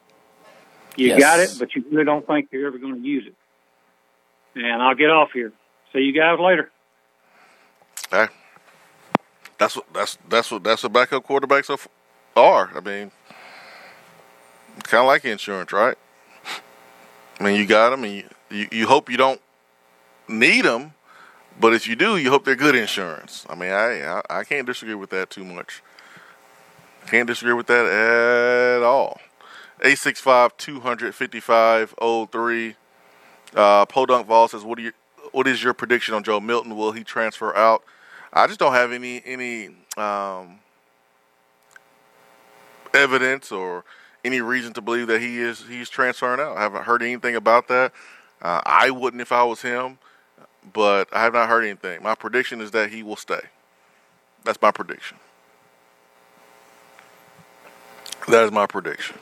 [0.95, 1.17] You Yes.
[1.17, 3.35] got it, but you really don't think you're ever going to use it.
[4.55, 5.53] And I'll get off here.
[5.93, 6.71] See you guys later.
[8.11, 8.27] Hey,
[9.57, 12.41] that's what that's that's what that's what backup quarterbacks are.
[12.41, 12.71] are.
[12.77, 13.11] I mean,
[14.83, 15.97] kind of like insurance, right?
[17.39, 19.41] I mean, you got them, and you, you you hope you don't
[20.27, 20.93] need them,
[21.59, 23.45] but if you do, you hope they're good insurance.
[23.49, 25.83] I mean, I I, I can't disagree with that too much.
[27.07, 29.19] Can't disagree with that at all.
[29.79, 32.75] 865-255-03.
[33.55, 34.91] Uh, Podunk Vol says, "What you?
[35.31, 36.77] What is your prediction on Joe Milton?
[36.77, 37.83] Will he transfer out?"
[38.31, 40.59] I just don't have any any um,
[42.93, 43.83] evidence or
[44.23, 46.57] any reason to believe that he is he's transferring out.
[46.57, 47.91] I haven't heard anything about that.
[48.41, 49.97] Uh, I wouldn't if I was him,
[50.73, 52.03] but I have not heard anything.
[52.03, 53.41] My prediction is that he will stay.
[54.43, 55.17] That's my prediction.
[58.27, 59.17] That is my prediction.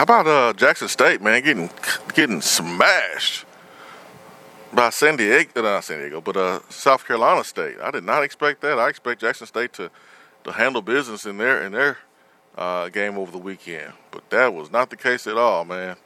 [0.00, 1.68] How about uh, Jackson State, man, getting
[2.14, 3.44] getting smashed
[4.72, 7.76] by San Diego, uh, not San Diego, but uh, South Carolina State.
[7.82, 8.78] I did not expect that.
[8.78, 9.90] I expect Jackson State to,
[10.44, 11.98] to handle business in their in their
[12.56, 15.96] uh, game over the weekend, but that was not the case at all, man.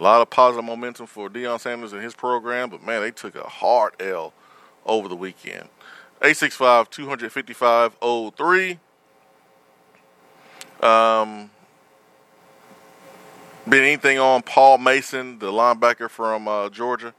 [0.00, 3.36] A lot of positive momentum for Deion Sanders and his program, but man, they took
[3.36, 4.34] a hard L
[4.84, 5.68] over the weekend.
[6.22, 7.96] 865 255
[8.36, 8.80] 03.
[10.82, 11.50] Um,
[13.68, 17.14] been anything on Paul Mason, the linebacker from uh, Georgia?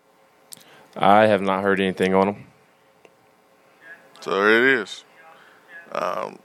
[0.95, 2.45] I have not heard anything on him.
[4.21, 5.03] So there it is.
[5.91, 6.39] Um,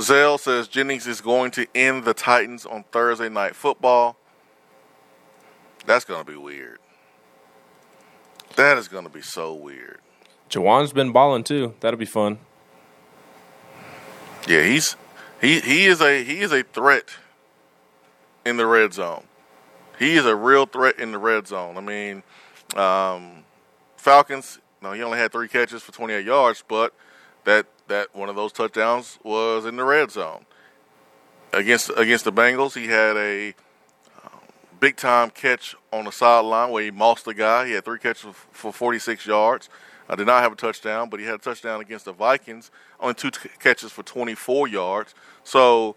[0.00, 4.16] Zell says Jennings is going to end the Titans on Thursday night football.
[5.86, 6.78] That's going to be weird.
[8.56, 10.00] That is going to be so weird.
[10.50, 11.74] Jauan's been balling too.
[11.80, 12.38] That'll be fun.
[14.46, 14.96] Yeah, he's
[15.40, 17.04] he he is a he is a threat
[18.48, 19.24] in the red zone.
[19.98, 21.76] he is a real threat in the red zone.
[21.76, 22.22] I mean,
[22.76, 23.44] um,
[23.96, 24.58] Falcons.
[24.80, 26.94] No, he only had three catches for 28 yards, but
[27.44, 30.44] that that one of those touchdowns was in the red zone
[31.52, 32.74] against against the Bengals.
[32.74, 33.54] He had a
[34.24, 34.40] um,
[34.80, 37.66] big time catch on the sideline where he mossed the guy.
[37.66, 39.68] He had three catches for 46 yards.
[40.08, 42.70] I did not have a touchdown, but he had a touchdown against the Vikings.
[42.98, 45.14] Only two t- catches for 24 yards.
[45.44, 45.96] So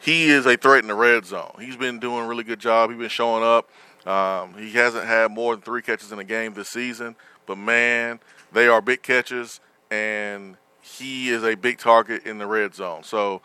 [0.00, 1.52] he is a threat in the red zone.
[1.60, 2.90] He's been doing a really good job.
[2.90, 3.70] He's been showing up.
[4.06, 8.18] Um, he hasn't had more than three catches in a game this season, but man,
[8.50, 9.60] they are big catches,
[9.90, 13.02] and he is a big target in the red zone.
[13.02, 13.42] So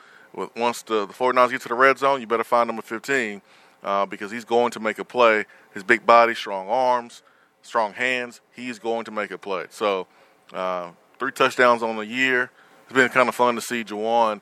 [0.55, 3.41] once the, the 49ers get to the red zone, you better find number 15
[3.83, 5.45] uh, because he's going to make a play.
[5.73, 7.21] His big body, strong arms,
[7.61, 9.65] strong hands, he's going to make a play.
[9.69, 10.07] So
[10.53, 12.49] uh, three touchdowns on the year.
[12.85, 14.41] It's been kind of fun to see Jauan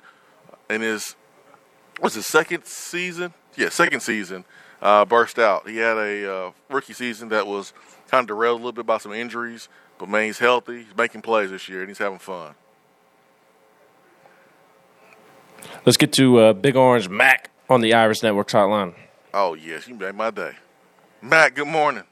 [0.70, 1.16] in his
[2.00, 3.34] what's his second season?
[3.56, 4.46] Yeah, second season
[4.84, 5.68] uh, burst out.
[5.68, 7.74] He had a uh, rookie season that was
[8.10, 10.84] kind of derailed a little bit by some injuries, but man, he's healthy.
[10.84, 12.54] He's making plays this year, and he's having fun.
[15.86, 18.94] Let's get to uh, Big Orange Mac on the Irish Network hotline.
[19.34, 20.52] Oh, yes, you made my day.
[21.22, 22.04] Mac, good morning.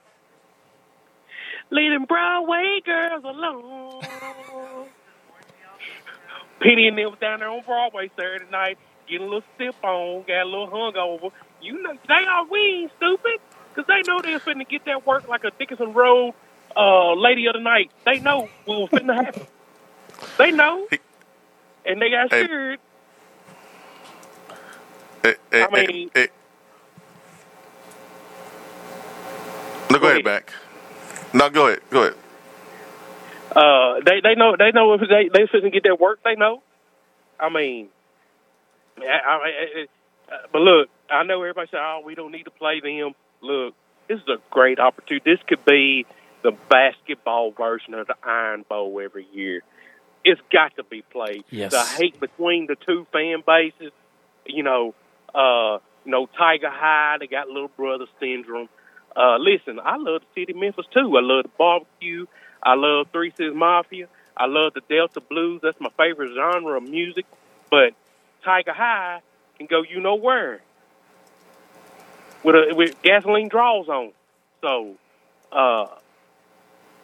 [1.70, 4.02] Leading Broadway girls alone.
[6.62, 8.78] Penny and them was down there on Broadway Saturday night,
[9.12, 11.32] getting a little sip on, got a little hungover.
[11.62, 15.43] You know, they are we stupid, because they know they're finna get that work like
[15.43, 16.34] a Dickerson Road
[16.76, 17.91] uh, lady of the night.
[18.06, 19.45] They know what was finna happen.
[20.38, 20.88] they know.
[21.86, 22.80] And they got scared.
[25.24, 26.32] It, it, I mean, it,
[29.91, 30.54] no, go, ahead, back.
[31.34, 31.82] No, go ahead.
[31.91, 32.15] Go ahead.
[33.56, 36.21] Uh, they they know they know if they they shouldn't get their work.
[36.24, 36.63] They know.
[37.39, 37.89] I mean,
[38.97, 39.86] I, I, I,
[40.51, 43.73] but look, I know everybody say, "Oh, we don't need to play them." Look,
[44.08, 45.30] this is a great opportunity.
[45.30, 46.06] This could be
[46.43, 49.62] the basketball version of the Iron Bowl every year.
[50.23, 51.43] It's got to be played.
[51.49, 51.71] Yes.
[51.71, 53.91] The hate between the two fan bases,
[54.45, 54.93] you know,
[55.34, 58.69] uh, you know, Tiger High, they got little brother syndrome.
[59.15, 61.17] Uh, listen, I love the city of Memphis too.
[61.17, 62.25] I love the barbecue.
[62.63, 64.08] I love Three Six Mafia.
[64.38, 65.62] I love the Delta Blues.
[65.63, 67.25] That's my favorite genre of music.
[67.69, 67.93] But
[68.43, 69.21] Tiger High
[69.58, 70.62] can go you know where
[72.43, 74.12] with a with gasoline draws on.
[74.62, 74.95] So,
[75.51, 75.88] uh,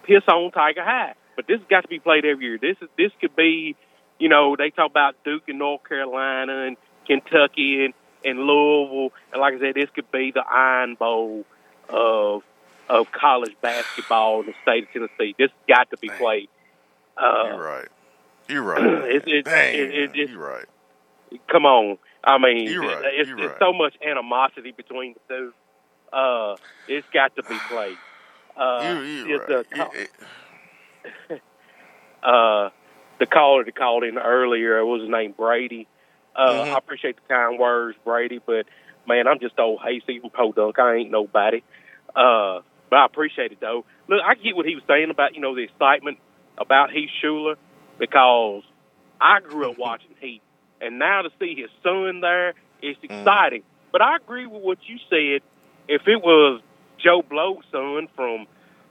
[0.04, 1.14] piss on Tiger High.
[1.36, 2.58] But this has got to be played every year.
[2.60, 3.76] This is this could be,
[4.20, 9.40] you know, they talk about Duke and North Carolina and Kentucky and in Louisville, and
[9.40, 11.46] like I said, this could be the Iron Bowl
[11.88, 12.44] of
[12.90, 15.36] of college basketball in the state of Tennessee.
[15.38, 16.50] This got to be played.
[17.18, 17.88] Uh, you're right.
[18.50, 18.84] You're right.
[19.08, 20.66] It's, it, it, you're right.
[21.52, 21.98] Come on.
[22.24, 23.14] I mean, right.
[23.14, 23.60] it's, you're it's right.
[23.60, 25.54] so much animosity between the two.
[26.12, 26.56] Uh,
[26.88, 27.98] it's got to be played.
[28.56, 29.66] Uh, you, you're right.
[31.30, 31.40] The,
[32.28, 32.70] uh,
[33.20, 35.88] the caller that called in earlier it was his name Brady.
[36.36, 36.74] Uh, mm-hmm.
[36.76, 38.66] I appreciate the kind words, Brady, but
[39.08, 40.78] man, I'm just old hasty from Podunk.
[40.80, 41.64] I ain't nobody.
[42.16, 43.86] Uh, but I appreciate it though.
[44.08, 46.20] Look, I get what he was saying about you know the excitement
[46.58, 47.56] about Heath Shuler
[48.00, 48.64] because
[49.20, 50.42] I grew up watching Heath,
[50.82, 53.62] and now to see his son there, it's exciting.
[53.62, 53.92] Mm.
[53.92, 55.42] But I agree with what you said.
[55.88, 56.62] If it was
[56.98, 58.48] Joe Blow's son from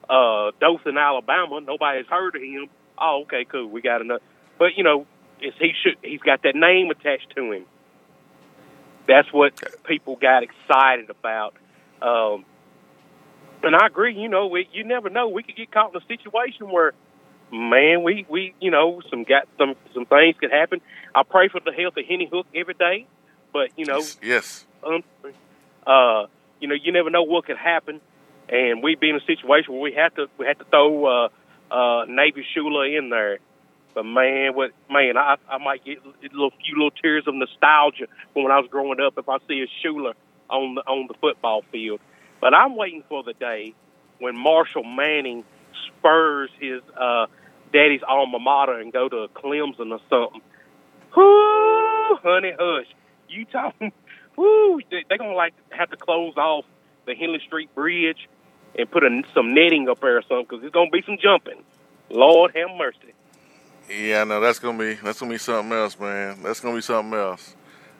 [0.09, 2.69] uh, Dothan, Alabama, nobody's heard of him.
[2.99, 3.69] Oh, okay, cool.
[3.69, 4.23] We got enough.
[4.59, 5.07] But you know,
[5.41, 5.97] it's, he should.
[6.03, 7.67] He's got that name attached to him.
[9.07, 9.53] That's what
[9.85, 11.55] people got excited about.
[12.03, 12.45] Um,
[13.63, 14.15] and I agree.
[14.15, 15.29] You know, we, you never know.
[15.29, 16.93] We could get caught in a situation where,
[17.53, 20.81] man, we we you know some got some some things could happen.
[21.15, 23.07] I pray for the health of Hendon Hooker every day,
[23.53, 25.03] but you know, yes, um,
[25.87, 26.27] uh,
[26.61, 28.01] you know, you never know what could happen,
[28.49, 31.29] and we be in a situation where we have to we have to throw uh,
[31.71, 33.39] uh, Navy Shuler in there.
[33.95, 38.07] But man, what man, I I might get a little few little tears of nostalgia
[38.33, 40.13] from when I was growing up if I see a Shuler
[40.51, 42.01] on the on the football field.
[42.41, 43.75] But I'm waiting for the day
[44.19, 45.45] when Marshall Manning
[45.87, 47.27] spurs his uh,
[47.73, 50.41] daddy's alma mater and go to Clemson or something.
[51.17, 52.87] Whoo, honey, hush!
[53.29, 53.93] You talking?
[54.37, 56.65] They're gonna like have to close off
[57.07, 58.29] the Henley Street Bridge
[58.79, 61.63] and put a, some netting up there or something because there's gonna be some jumping.
[62.11, 63.15] Lord have mercy.
[63.89, 66.43] Yeah, no, that's gonna be that's gonna be something else, man.
[66.43, 67.55] That's gonna be something else.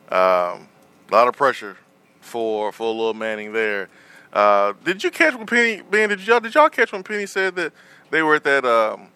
[0.09, 0.67] Um,
[1.09, 1.77] a lot of pressure
[2.21, 3.89] for for a little Manning there.
[4.37, 6.09] Uh, did you catch when Penny Ben?
[6.09, 7.73] Did y'all did y'all catch when Penny said that
[8.11, 9.07] they were at that um,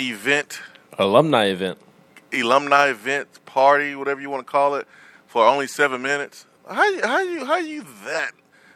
[0.00, 0.58] event,
[0.98, 1.76] alumni event,
[2.32, 4.88] alumni event party, whatever you want to call it,
[5.26, 6.46] for only seven minutes?
[6.66, 8.30] How how you how you that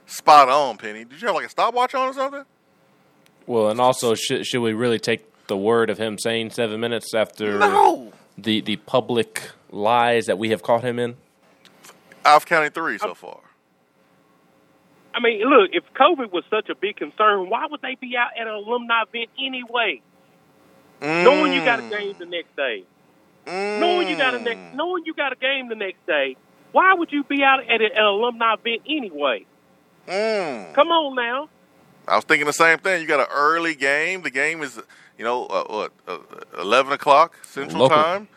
[0.04, 1.04] spot on, Penny.
[1.04, 2.44] Did you have like a stopwatch on or something?
[3.46, 7.14] Well, and also, should should we really take the word of him saying seven minutes
[7.14, 8.12] after No.
[8.36, 11.16] the the public lies that we have caught him in?
[12.26, 13.38] I've counted three so far.
[15.18, 18.30] I mean, look, if COVID was such a big concern, why would they be out
[18.40, 20.00] at an alumni event anyway?
[21.02, 22.84] Knowing you got a game the next day,
[23.44, 26.36] knowing you got a next, knowing you got a game the next day,
[26.70, 29.44] why would you be out at an alumni event anyway?
[30.06, 30.72] Mm.
[30.74, 31.48] Come on now.
[32.06, 33.02] I was thinking the same thing.
[33.02, 34.22] You got an early game.
[34.22, 34.80] The game is,
[35.18, 36.18] you know, uh, what, uh,
[36.60, 37.96] eleven o'clock Central Local.
[37.96, 38.28] Time,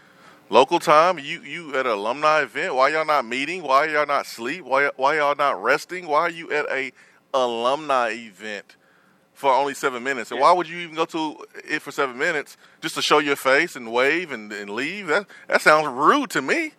[0.52, 1.18] local time.
[1.18, 2.76] You you at an alumni event?
[2.76, 3.64] Why y'all not meeting?
[3.64, 4.64] Why y'all not sleep?
[4.64, 6.08] Why why y'all not resting?
[6.08, 6.92] Why are you at a
[7.34, 8.76] alumni event
[9.34, 10.30] for only seven minutes?
[10.32, 11.38] And why would you even go to
[11.68, 15.08] it for seven minutes just to show your face and wave and, and leave?
[15.08, 16.74] That that sounds rude to me.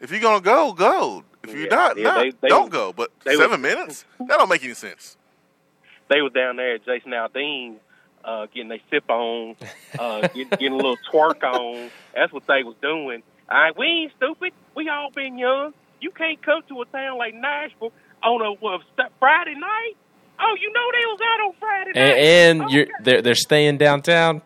[0.00, 1.24] If you're gonna go, go.
[1.42, 2.92] If you're Yeah, not, yeah, not they- they don't go.
[2.92, 4.04] But seven was- minutes?
[4.20, 5.16] That don't make any sense.
[6.08, 7.76] They was down there at Jason Aldean,
[8.24, 9.56] uh, getting a sip on,
[9.98, 11.90] uh, get, getting a little twerk on.
[12.14, 13.22] That's what they was doing.
[13.50, 14.52] All right, we ain't stupid.
[14.74, 15.74] We all been young.
[16.00, 18.80] You can't come to a town like Nashville on a what,
[19.18, 19.94] Friday night.
[20.40, 22.18] Oh, you know they was out on Friday night.
[22.18, 24.42] And, and Oh, you're they're they're staying downtown.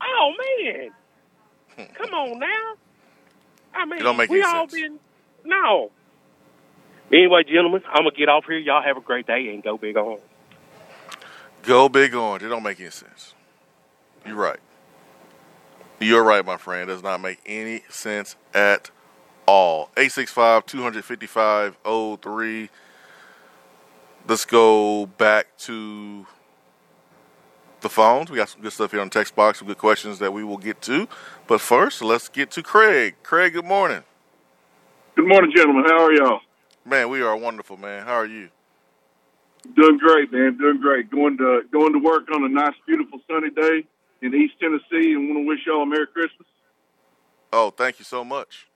[0.00, 2.74] Oh man, come on now.
[3.74, 4.72] I mean, It don't make we any all sense.
[4.72, 4.98] been
[5.44, 5.90] no.
[7.12, 8.58] Anyway, gentlemen, I'm gonna get off here.
[8.58, 10.18] Y'all have a great day and go big on.
[11.66, 12.44] Go big orange.
[12.44, 13.34] It don't make any sense.
[14.24, 14.60] You're right.
[15.98, 16.88] You're right, my friend.
[16.88, 18.92] It does not make any sense at
[19.46, 19.90] all.
[19.96, 22.68] 865-255-03.
[24.28, 26.26] Let's go back to
[27.80, 28.30] the phones.
[28.30, 30.44] We got some good stuff here on the text box, some good questions that we
[30.44, 31.08] will get to.
[31.48, 33.16] But first, let's get to Craig.
[33.24, 34.04] Craig, good morning.
[35.16, 35.82] Good morning, gentlemen.
[35.88, 36.42] How are y'all?
[36.84, 38.04] Man, we are wonderful, man.
[38.04, 38.50] How are you?
[39.74, 40.56] Doing great, man.
[40.58, 41.10] Doing great.
[41.10, 43.86] Going to going to work on a nice, beautiful, sunny day
[44.22, 46.46] in East Tennessee, and want to wish y'all a Merry Christmas.
[47.52, 48.66] Oh, thank you so much.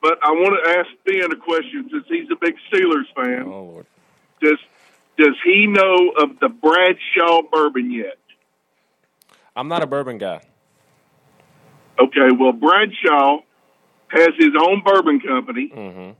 [0.00, 3.44] But I want to ask Ben a question since he's a big Steelers fan.
[3.46, 3.86] Oh Lord.
[4.40, 4.58] Does
[5.16, 8.18] does he know of the Bradshaw bourbon yet?
[9.56, 10.40] I'm not a bourbon guy.
[11.98, 13.38] Okay, well Bradshaw
[14.08, 15.72] has his own bourbon company.
[15.74, 16.10] Mm-hmm.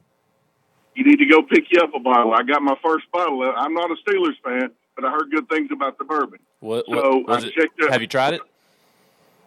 [0.99, 2.34] You need to go pick you up a bottle.
[2.34, 3.40] I got my first bottle.
[3.57, 6.40] I'm not a Steelers fan, but I heard good things about the bourbon.
[6.59, 7.92] What, So, what was I checked it.
[7.92, 8.40] Have you tried it?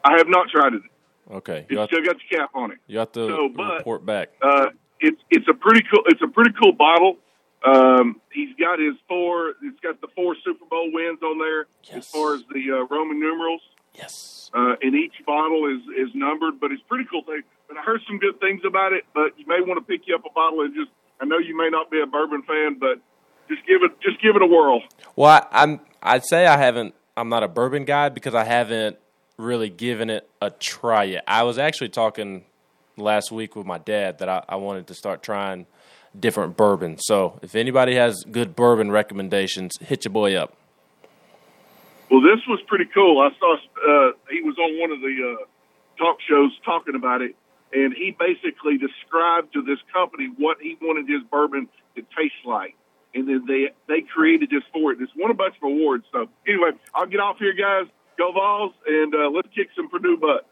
[0.05, 0.81] I have not tried it.
[1.29, 1.65] Okay.
[1.69, 2.77] You It's still got the cap on it.
[2.87, 4.29] you have to so, but- report back.
[4.41, 4.67] Uh,
[5.01, 7.17] it's it's a pretty cool it's a pretty cool bottle.
[7.65, 9.49] Um, he's got his four.
[9.61, 13.19] It's got the four Super Bowl wins on there as far as the uh, Roman
[13.19, 13.61] numerals.
[13.93, 14.49] Yes.
[14.53, 17.41] Uh, and each bottle is is numbered, but it's pretty cool thing.
[17.67, 19.03] But I heard some good things about it.
[19.13, 20.89] But you may want to pick you up a bottle and just.
[21.22, 22.99] I know you may not be a bourbon fan, but
[23.47, 24.82] just give it just give it a whirl.
[25.15, 25.80] Well, I, I'm.
[26.01, 26.95] I'd say I haven't.
[27.15, 28.97] I'm not a bourbon guy because I haven't
[29.38, 31.24] really given it a try yet.
[31.28, 32.45] I was actually talking
[32.97, 35.67] last week with my dad that I, I wanted to start trying
[36.17, 36.97] different bourbon.
[36.99, 40.55] So if anybody has good bourbon recommendations, hit your boy up.
[42.09, 43.22] Well, this was pretty cool.
[43.22, 45.45] I saw uh, he was on one of the uh,
[45.97, 47.36] talk shows talking about it,
[47.74, 52.76] and he basically described to this company what he wanted his bourbon to taste like,
[53.13, 55.01] and then they they created this for it.
[55.01, 56.05] It's won a bunch of awards.
[56.11, 57.88] So anyway, I'll get off here, guys.
[58.17, 60.45] Go Vols, and uh, let's kick some Purdue butt.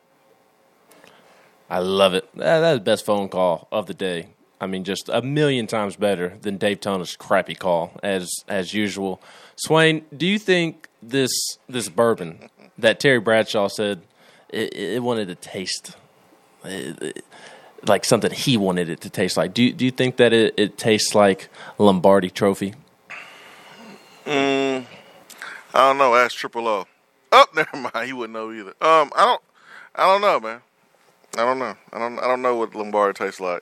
[1.70, 2.28] I love it.
[2.36, 4.30] That, that's the best phone call of the day.
[4.62, 9.22] I mean, just a million times better than Dave Tona's crappy call, as as usual.
[9.56, 11.32] Swain, do you think this
[11.68, 14.02] this bourbon that Terry Bradshaw said
[14.50, 15.96] it, it wanted to taste
[17.88, 19.54] like something he wanted it to taste like?
[19.54, 22.74] Do you- do you think that it, it tastes like Lombardi Trophy?
[24.26, 24.86] Mm,
[25.74, 26.16] I don't know.
[26.16, 26.86] Ask Triple O.
[27.32, 28.08] Oh, never mind.
[28.08, 28.72] He wouldn't know either.
[28.82, 29.42] Um, I don't.
[29.94, 30.62] I don't know, man.
[31.38, 31.76] I don't know.
[31.94, 32.18] I don't.
[32.18, 33.62] I don't know what Lombardi tastes like.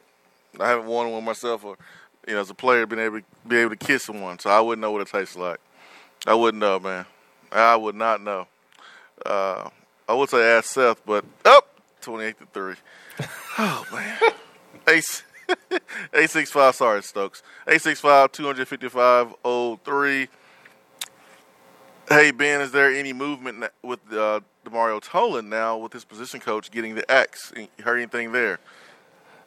[0.58, 1.78] I haven't won one myself, or
[2.26, 4.62] you know, as a player, been able to be able to kiss one, so I
[4.62, 5.60] wouldn't know what it tastes like.
[6.26, 7.06] I wouldn't know, man.
[7.52, 8.48] I would not know.
[9.26, 9.70] Uh,
[10.08, 11.68] I would say ask Seth, but up
[12.08, 12.76] twenty-eight to three.
[13.60, 14.20] Oh man.
[16.28, 16.76] Six five.
[16.76, 17.42] Sorry, Stokes.
[17.68, 20.28] Eight six five two hundred fifty five oh three.
[22.08, 26.72] Hey Ben, is there any movement with uh, Demario Tolan now with his position coach
[26.72, 27.52] getting the X?
[27.84, 28.60] Heard anything there?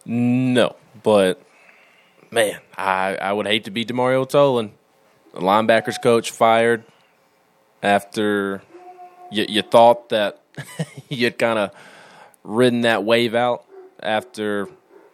[0.05, 1.41] No, but
[2.31, 4.73] man, I, I would hate to be Demario Tolan,
[5.33, 6.85] the linebackers coach fired
[7.83, 8.61] after
[9.31, 10.43] you, you thought that
[11.09, 11.71] you'd kind of
[12.43, 13.65] ridden that wave out
[14.03, 14.69] after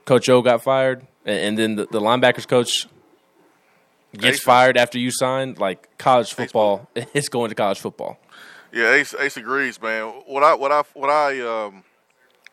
[0.05, 2.87] Coach O got fired, and, and then the, the linebackers coach
[4.17, 8.19] gets fired after you sign, like college football, it's going to college football.
[8.73, 10.07] Yeah, Ace, Ace agrees, man.
[10.27, 11.85] What I what I what I um,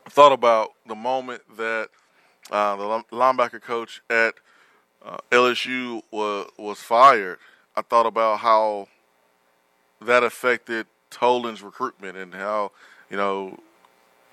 [0.09, 1.89] thought about the moment that
[2.51, 4.35] uh, the linebacker coach at
[5.03, 7.39] uh, LSU was was fired,
[7.75, 8.87] I thought about how
[10.01, 12.71] that affected Tolan's recruitment and how
[13.09, 13.59] you know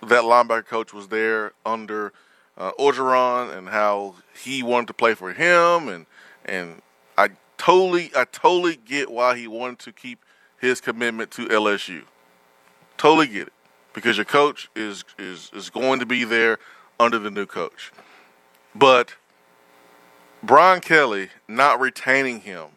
[0.03, 2.13] that linebacker coach was there under
[2.57, 6.07] uh, Orgeron and how he wanted to play for him and
[6.45, 6.83] and
[7.17, 10.25] I totally I totally get why he wanted to keep
[10.59, 12.03] his commitment to LSU.
[12.97, 13.53] Totally get it
[13.93, 16.59] because your coach is is is going to be there
[16.99, 17.93] under the new coach.
[18.75, 19.15] But
[20.43, 22.69] Brian Kelly not retaining him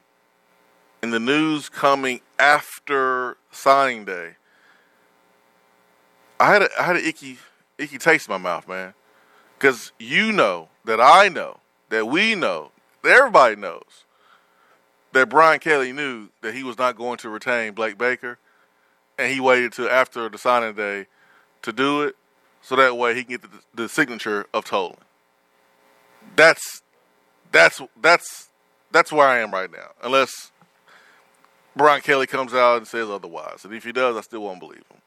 [1.03, 4.35] and the news coming after signing day,
[6.43, 7.37] I had a, I had an icky
[7.77, 8.93] icky taste in my mouth, man.
[9.57, 12.71] Because you know that I know that we know
[13.01, 14.03] that everybody knows
[15.13, 18.39] that Brian Kelly knew that he was not going to retain Blake Baker,
[19.17, 21.07] and he waited till after the signing day
[21.61, 22.17] to do it,
[22.61, 24.97] so that way he can get the, the signature of Tolan.
[26.35, 26.81] That's
[27.53, 28.49] that's that's
[28.91, 29.91] that's where I am right now.
[30.03, 30.51] Unless
[31.73, 34.83] Brian Kelly comes out and says otherwise, and if he does, I still won't believe
[34.91, 34.99] him.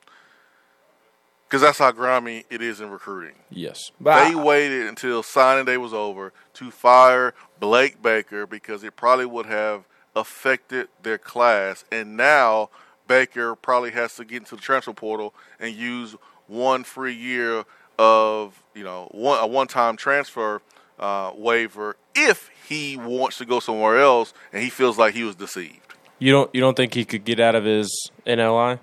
[1.46, 3.36] Because that's how grimy it is in recruiting.
[3.50, 3.92] Yes.
[4.00, 8.96] But they I, waited until signing day was over to fire Blake Baker because it
[8.96, 9.84] probably would have
[10.16, 11.84] affected their class.
[11.92, 12.70] And now
[13.06, 16.16] Baker probably has to get into the transfer portal and use
[16.48, 17.64] one free year
[17.98, 20.60] of, you know, one, a one time transfer
[20.98, 25.36] uh, waiver if he wants to go somewhere else and he feels like he was
[25.36, 25.94] deceived.
[26.18, 28.78] You don't you don't think he could get out of his NLI?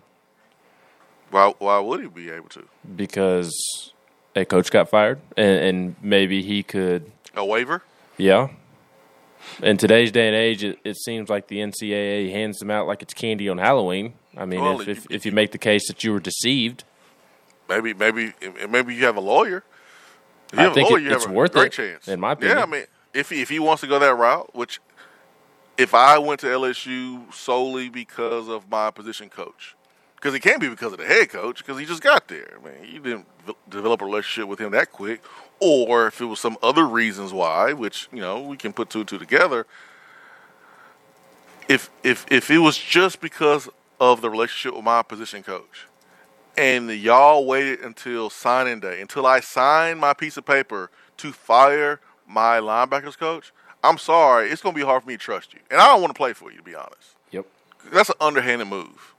[1.34, 2.64] Why why would he be able to?
[2.96, 3.92] Because
[4.36, 7.82] a coach got fired and, and maybe he could a waiver?
[8.18, 8.50] Yeah.
[9.62, 13.02] In today's day and age, it, it, seems like the NCAA hands them out like
[13.02, 14.14] it's candy on Halloween.
[14.38, 16.84] I mean, well, if, if, if, you make the case that you were deceived,
[17.68, 18.34] maybe maybe
[18.70, 19.64] maybe you have a lawyer.
[20.54, 21.72] If you I think lawyer, it, it's worth it.
[21.72, 22.08] Chance.
[22.08, 22.64] In my opinion, yeah.
[22.64, 24.80] I mean, if he, if he wants to go that route, which
[25.80, 29.76] if I went to LSU solely because of my position coach,
[30.24, 32.58] because it can't be because of the head coach, because he just got there.
[32.58, 33.28] I mean, you didn't
[33.70, 35.22] develop a relationship with him that quick,
[35.60, 39.00] or if it was some other reasons why, which you know we can put two
[39.00, 39.68] and two together.
[41.68, 43.68] If if if it was just because
[44.00, 45.88] of the relationship with my position coach,
[46.56, 52.00] and y'all waited until signing day, until I signed my piece of paper to fire
[52.26, 53.52] my linebackers coach,
[53.84, 55.60] I'm sorry, it's going to be hard for me to trust you.
[55.70, 57.18] And I don't want to play for you, to be honest.
[57.32, 57.46] Yep.
[57.92, 59.14] That's an underhanded move.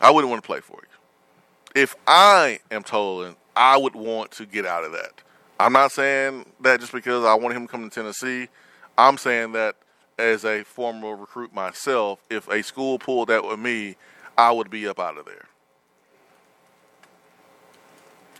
[0.00, 1.82] I wouldn't want to play for you.
[1.82, 5.22] If I am Tolan, I would want to get out of that.
[5.60, 8.48] I'm not saying that just because I want him to come to Tennessee.
[8.96, 9.76] I'm saying that
[10.18, 13.96] as a former recruit myself, if a school pulled that with me,
[14.36, 15.46] I would be up out of there.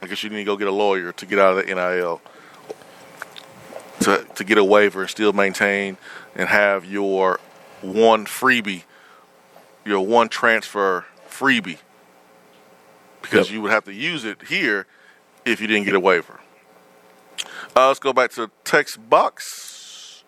[0.00, 2.20] I guess you need to go get a lawyer to get out of the NIL
[4.00, 5.96] to, to get a waiver and still maintain
[6.36, 7.40] and have your
[7.82, 8.84] one freebie,
[9.84, 11.04] your one transfer
[11.39, 11.78] freebie,
[13.22, 13.55] because yep.
[13.55, 14.86] you would have to use it here
[15.45, 16.41] if you didn't get a waiver.
[17.76, 20.24] Uh, let's go back to text box.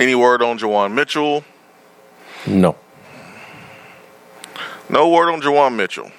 [0.00, 1.44] Any word on Juwan Mitchell?
[2.46, 2.76] No.
[4.88, 6.10] No word on Juwan Mitchell.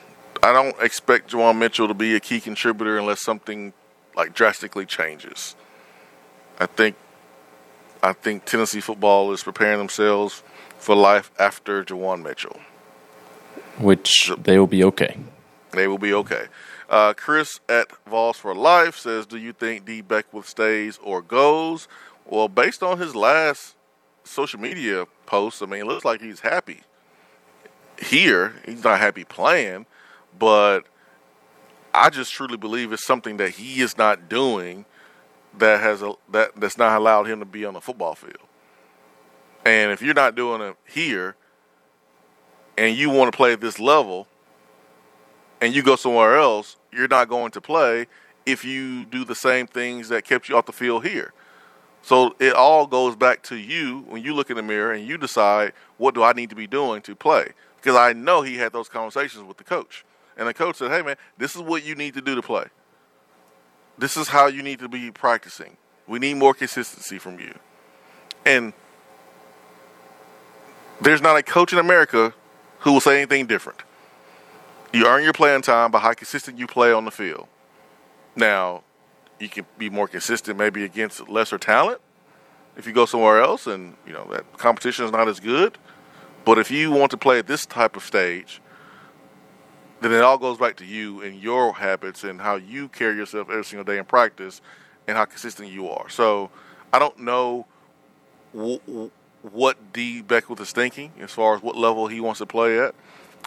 [0.44, 3.74] I don't expect Juwan Mitchell to be a key contributor unless something
[4.16, 5.56] like drastically changes.
[6.60, 6.96] I think
[8.02, 10.44] I think Tennessee football is preparing themselves
[10.80, 12.60] for life after Juwan Mitchell.
[13.78, 15.18] Which they will be okay.
[15.72, 16.48] They will be okay.
[16.90, 21.88] Uh, Chris at Vols for Life says, "Do you think Dee Beckwith stays or goes?"
[22.26, 23.76] Well, based on his last
[24.24, 26.82] social media post, I mean, it looks like he's happy
[28.02, 28.56] here.
[28.66, 29.86] He's not happy playing,
[30.38, 30.82] but
[31.94, 34.86] I just truly believe it's something that he is not doing
[35.58, 38.49] that has a, that that's not allowed him to be on the football field.
[39.66, 41.36] And if you're not doing it here,
[42.78, 44.28] and you want to play at this level,
[45.62, 48.08] and you go somewhere else, you're not going to play
[48.46, 51.34] if you do the same things that kept you off the field here.
[52.02, 55.18] So it all goes back to you when you look in the mirror and you
[55.18, 57.50] decide what do I need to be doing to play.
[57.76, 60.06] Because I know he had those conversations with the coach.
[60.38, 62.66] And the coach said, hey, man, this is what you need to do to play.
[63.98, 65.76] This is how you need to be practicing.
[66.08, 67.54] We need more consistency from you.
[68.46, 68.72] And
[71.02, 72.34] there's not a coach in America
[72.80, 73.84] who will say anything different.
[74.94, 77.48] You earn your playing time by how consistent you play on the field.
[78.36, 78.84] Now,
[79.40, 82.02] you can be more consistent maybe against lesser talent,
[82.80, 85.78] if you go somewhere else and you know that competition is not as good.
[86.46, 88.62] But if you want to play at this type of stage,
[90.02, 93.50] then it all goes back to you and your habits and how you carry yourself
[93.50, 94.62] every single day in practice
[95.08, 96.10] and how consistent you are.
[96.10, 96.50] So
[96.94, 97.68] I don't know
[98.54, 99.12] w-
[99.42, 102.94] what Dee Beckwith is thinking as far as what level he wants to play at.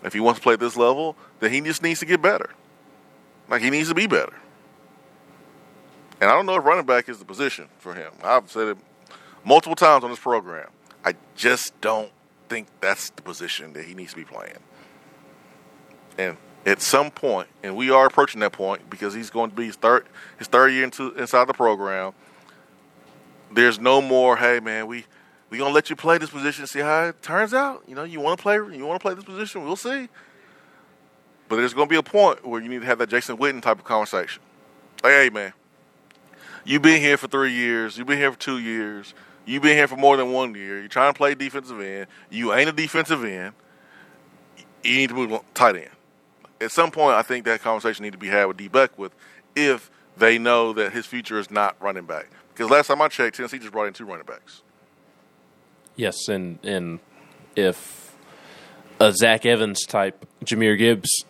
[0.04, 2.50] If he wants to play at this level, then he just needs to get better.
[3.48, 4.34] Like he needs to be better.
[6.20, 8.12] And I don't know if running back is the position for him.
[8.22, 8.78] I've said it
[9.44, 10.68] multiple times on this program.
[11.04, 12.10] I just don't
[12.48, 14.58] think that's the position that he needs to be playing.
[16.16, 19.66] And at some point, and we are approaching that point because he's going to be
[19.66, 20.06] his third
[20.38, 22.12] his third year into inside the program.
[23.50, 25.04] There's no more, hey man, we
[25.52, 27.84] we gonna let you play this position, and see how it turns out.
[27.86, 30.08] You know, you want to play, you want to play this position, we'll see.
[31.48, 33.78] But there's gonna be a point where you need to have that Jason Witten type
[33.78, 34.42] of conversation.
[35.04, 35.52] Like, hey man,
[36.64, 39.86] you've been here for three years, you've been here for two years, you've been here
[39.86, 40.80] for more than one year.
[40.80, 42.06] You're trying to play defensive end.
[42.30, 43.52] You ain't a defensive end.
[44.82, 45.90] You need to move tight end
[46.62, 49.12] at some point, I think that conversation need to be had with Dee Beckwith
[49.56, 52.30] if they know that his future is not running back.
[52.54, 54.62] Because last time I checked, Tennessee just brought in two running backs.
[55.96, 57.00] Yes, and and
[57.56, 58.14] if
[59.00, 61.24] a Zach Evans type, Jahmyr Gibbs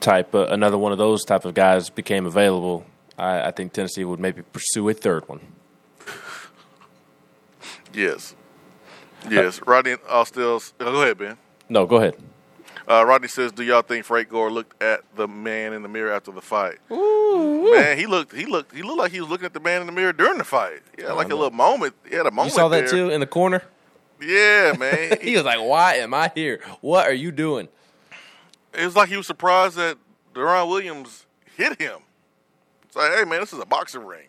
[0.00, 4.04] type, uh, another one of those type of guys became available, I, I think Tennessee
[4.04, 5.40] would maybe pursue a third one.
[7.92, 8.34] Yes.
[9.28, 9.60] Yes.
[9.66, 10.42] Rodney Austin.
[10.42, 11.36] Oh, go ahead, Ben.
[11.68, 12.14] No, go ahead.
[12.88, 16.10] Uh, Rodney says, "Do y'all think Frank Gore looked at the man in the mirror
[16.10, 16.78] after the fight?
[16.90, 19.82] Ooh, man, he looked, he looked, he looked like he was looking at the man
[19.82, 20.80] in the mirror during the fight.
[20.96, 21.94] Yeah, like a little moment.
[22.08, 22.52] He had a moment.
[22.54, 22.88] You saw that there.
[22.88, 23.62] too in the corner.
[24.20, 25.18] Yeah, man.
[25.22, 26.60] he was like, "Why am I here?
[26.80, 27.68] What are you doing?"
[28.74, 29.96] It was like he was surprised that
[30.34, 32.00] Deron Williams hit him.
[32.84, 34.28] It's like, hey, man, this is a boxing ring.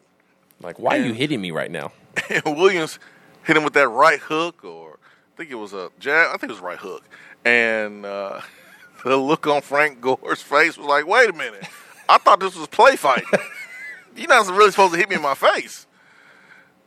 [0.61, 1.91] Like, why and, are you hitting me right now?
[2.29, 2.99] And Williams
[3.43, 4.97] hit him with that right hook, or
[5.33, 6.29] I think it was a jab.
[6.29, 7.03] I think it was right hook
[7.45, 8.41] and uh,
[9.03, 11.65] the look on Frank Gore's face was like, "Wait a minute,
[12.07, 13.27] I thought this was play fighting.
[14.15, 15.85] You're not really supposed to hit me in my face."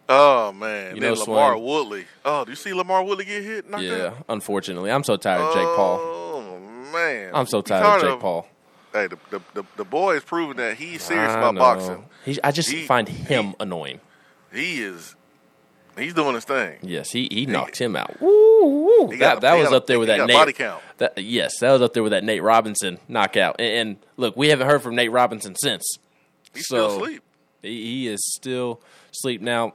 [0.09, 1.63] Oh man, you then know, Swain.
[1.63, 2.07] Woodley.
[2.25, 3.65] Oh, do you see Lamar Woodley get hit?
[3.79, 4.25] yeah, out?
[4.29, 5.99] unfortunately, I'm so tired of Jake oh, Paul.
[6.01, 8.47] Oh man, I'm so tired of Jake Paul.
[8.93, 11.61] Hey, the, the, the, the boy is proving that he's serious I about know.
[11.61, 12.05] boxing.
[12.27, 14.01] He's, I just he, find him he, annoying.
[14.53, 15.17] He is
[15.99, 16.79] He's doing his thing.
[16.83, 18.21] Yes, he, he knocked him out.
[18.21, 19.17] Woo, woo.
[19.19, 20.37] That, that was up there with that Nate.
[20.37, 20.83] Body count.
[20.99, 23.57] That, yes, that was up there with that Nate Robinson knockout.
[23.59, 25.85] And, and look, we haven't heard from Nate Robinson since.
[26.55, 27.23] He's so still asleep.
[27.61, 28.81] He, he is still
[29.11, 29.43] asleep.
[29.43, 29.75] Now,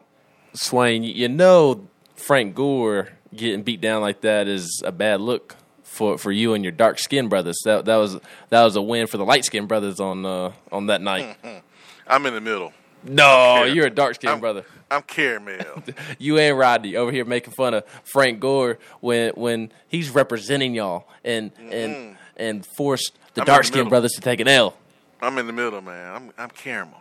[0.58, 6.18] Swain, you know Frank Gore getting beat down like that is a bad look for,
[6.18, 7.58] for you and your dark skinned brothers.
[7.66, 10.88] That that was that was a win for the light skinned brothers on uh, on
[10.88, 11.38] that night.
[12.08, 12.74] I'm in the middle.
[13.04, 14.66] No, you're a dark skinned brother.
[14.90, 15.84] I'm caramel.
[16.18, 21.08] you and Rodney over here making fun of Frank Gore when when he's representing y'all
[21.24, 21.74] and mm-hmm.
[21.74, 24.76] and and forced the dark skinned brothers to take an L.
[25.22, 26.16] I'm in the middle, man.
[26.16, 27.00] I'm I'm caramel.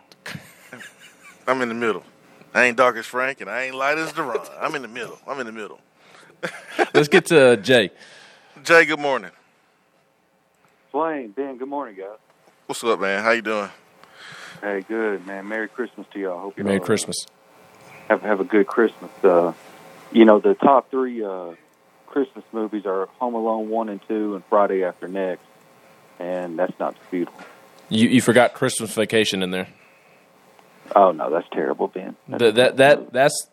[1.47, 2.03] I'm in the middle.
[2.53, 4.49] I ain't dark as Frank and I ain't light as Deron.
[4.59, 5.19] I'm in the middle.
[5.27, 5.79] I'm in the middle.
[6.93, 7.91] Let's get to Jay.
[8.63, 9.31] Jay, good morning.
[10.91, 12.17] Swain, Ben, good morning, guys.
[12.65, 13.23] What's up, man?
[13.23, 13.69] How you doing?
[14.61, 15.47] Hey, good, man.
[15.47, 16.39] Merry Christmas to y'all.
[16.39, 17.27] Hope you Merry Christmas
[18.07, 19.11] have have a good Christmas.
[19.23, 19.53] Uh,
[20.11, 21.51] you know, the top three uh,
[22.07, 25.43] Christmas movies are Home Alone one and two, and Friday After Next,
[26.19, 27.39] and that's not disputable.
[27.89, 29.67] You you forgot Christmas Vacation in there.
[30.95, 32.15] Oh no, that's terrible, Ben.
[32.27, 33.47] That's the, that that that's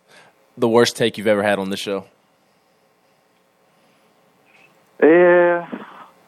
[0.57, 2.07] the worst take you've ever had on this show.
[5.03, 5.68] Yeah,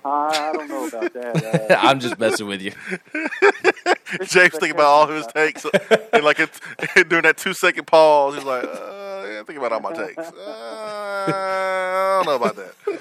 [0.05, 1.71] I don't know about that.
[1.71, 2.73] Uh, I'm just messing with you.
[4.25, 5.65] James thinking about all his takes,
[6.13, 6.61] and like it's
[7.09, 10.19] during that two second pause, he's like, uh, "Yeah, think about all my takes.
[10.19, 12.99] Uh, I don't know about that."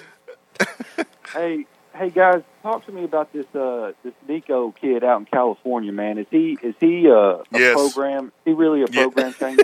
[1.34, 1.66] hey,
[1.96, 6.18] hey guys, talk to me about this uh, this Nico kid out in California, man.
[6.18, 7.74] Is he is he uh, a yes.
[7.76, 8.28] program?
[8.28, 9.64] Is he really a program changer?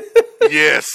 [0.50, 0.86] yes,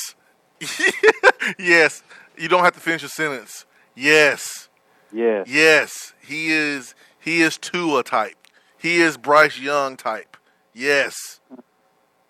[1.59, 2.03] yes.
[2.37, 3.64] You don't have to finish a sentence.
[3.95, 4.68] Yes.
[5.12, 5.47] Yes.
[5.49, 6.14] Yes.
[6.20, 8.37] He is he is Tua type.
[8.78, 10.37] He is Bryce Young type.
[10.74, 11.14] Yes.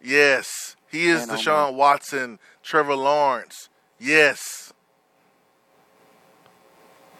[0.00, 0.76] Yes.
[0.90, 3.68] He is man, Deshaun oh Watson, Trevor Lawrence.
[3.98, 4.72] Yes.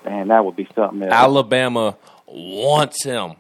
[0.07, 1.13] Man, that would be something else.
[1.13, 1.97] Alabama
[2.27, 3.33] wants him.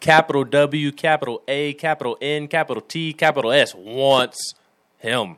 [0.00, 4.54] Capital W, capital A, capital N, capital T, capital S wants
[4.98, 5.36] him.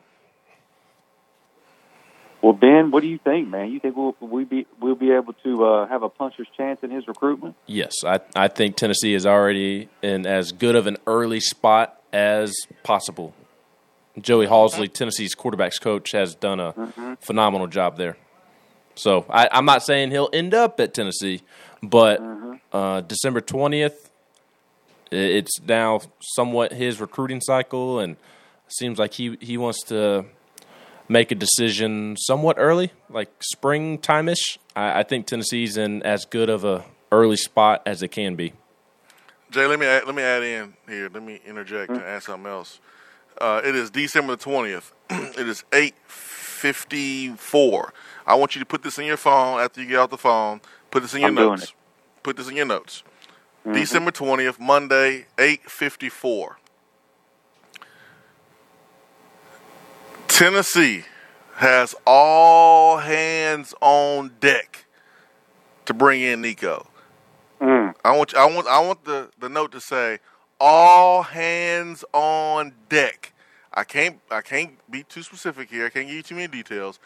[2.40, 3.70] Well, Ben, what do you think, man?
[3.70, 6.90] You think we'll we be we'll be able to uh, have a puncher's chance in
[6.90, 7.54] his recruitment?
[7.66, 12.52] Yes, I I think Tennessee is already in as good of an early spot as
[12.82, 13.34] possible.
[14.20, 17.14] Joey Halzle, Tennessee's quarterbacks coach, has done a Mm-hmm.
[17.20, 18.16] phenomenal job there.
[18.94, 21.42] So I, I'm not saying he'll end up at Tennessee,
[21.82, 22.54] but Mm-hmm.
[22.72, 24.10] uh, December twentieth,
[25.10, 28.16] it's now somewhat his recruiting cycle, and
[28.68, 30.24] seems like he he wants to
[31.08, 34.58] make a decision somewhat early, like springtime ish.
[34.74, 38.52] I, I think Tennessee's in as good of a early spot as it can be.
[39.50, 41.10] Jay, let me add, let me add in here.
[41.12, 42.80] Let me interject and add something else.
[43.38, 44.92] Uh, it is December the twentieth.
[45.10, 45.94] it is eight
[46.62, 47.92] fifty four.
[48.24, 50.60] I want you to put this in your phone after you get off the phone.
[50.92, 51.74] Put this in your I'm notes.
[52.22, 53.02] Put this in your notes.
[53.64, 56.58] December twentieth, Monday, eight fifty four.
[60.28, 61.04] Tennessee
[61.56, 64.84] has all hands on deck
[65.84, 66.86] to bring in Nico.
[67.60, 67.94] Mm.
[68.04, 70.20] I want I want I want the, the note to say
[70.60, 73.31] all hands on deck.
[73.74, 75.86] I can't I can't be too specific here.
[75.86, 76.98] I can't give you too many details.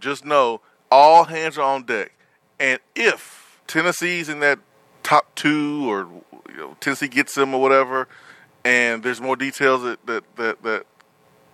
[0.00, 2.12] Just know all hands are on deck.
[2.58, 4.58] And if Tennessee's in that
[5.02, 6.08] top two or
[6.48, 8.08] you know, Tennessee gets them or whatever,
[8.64, 10.86] and there's more details that, that, that, that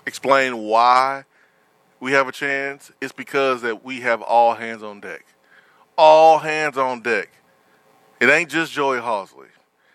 [0.06, 1.24] explain why
[2.00, 5.24] we have a chance, it's because that we have all hands on deck.
[5.96, 7.30] All hands on deck.
[8.20, 9.46] It ain't just Joey Halzle.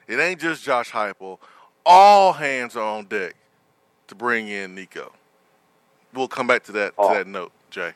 [0.08, 1.40] It ain't just Josh Heupel.
[1.86, 3.36] All hands are on deck
[4.10, 5.12] to bring in Nico.
[6.14, 7.10] We'll come back to that Oh.
[7.10, 7.94] to that note, Jay.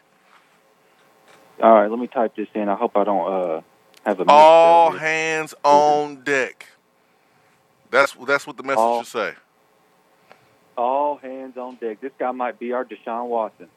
[1.61, 2.69] All right, let me type this in.
[2.69, 3.61] I hope I don't uh,
[4.05, 6.67] have a All hands on deck.
[7.91, 9.33] That's that's what the message All- should say.
[10.75, 12.01] All hands on deck.
[12.01, 13.67] This guy might be our Deshaun Watson.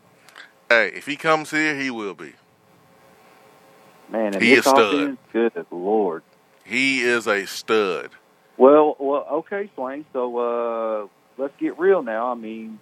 [0.71, 2.33] Hey, if he comes here, he will be.
[4.09, 5.19] Man, He is stud.
[5.33, 6.23] good lord.
[6.65, 8.11] He is a stud.
[8.57, 10.07] Well, well, okay, Swain.
[10.13, 11.07] So uh,
[11.39, 12.31] let's get real now.
[12.31, 12.79] I mean,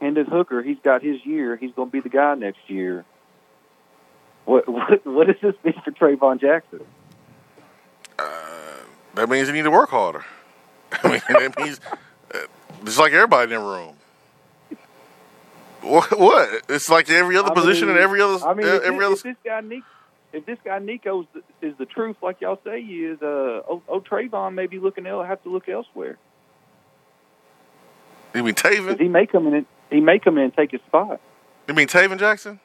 [0.00, 1.56] Hendon Hooker, he's got his year.
[1.56, 3.04] He's going to be the guy next year.
[4.44, 6.80] What what what does this mean for Trayvon Jackson?
[8.18, 8.24] Uh,
[9.14, 10.24] That means you need to work harder.
[11.02, 11.80] I mean, that means
[12.34, 12.38] uh,
[12.84, 13.94] just like everybody in the room.
[15.82, 16.18] What?
[16.18, 16.62] what?
[16.68, 18.98] It's like every other I position mean- and every other I mean, uh, if, every
[18.98, 19.14] this, other.
[19.14, 19.82] if this guy Nick,
[20.32, 23.26] if this guy Nico is the, is the truth, like y'all say he is, uh,
[23.68, 26.18] oh, oh Trayvon may be looking el- have to look elsewhere
[28.38, 29.00] You mean Tayven?
[29.00, 29.54] he may come in.
[29.54, 31.20] And, he may come in and take his spot.
[31.66, 32.60] You mean Tayven Jackson?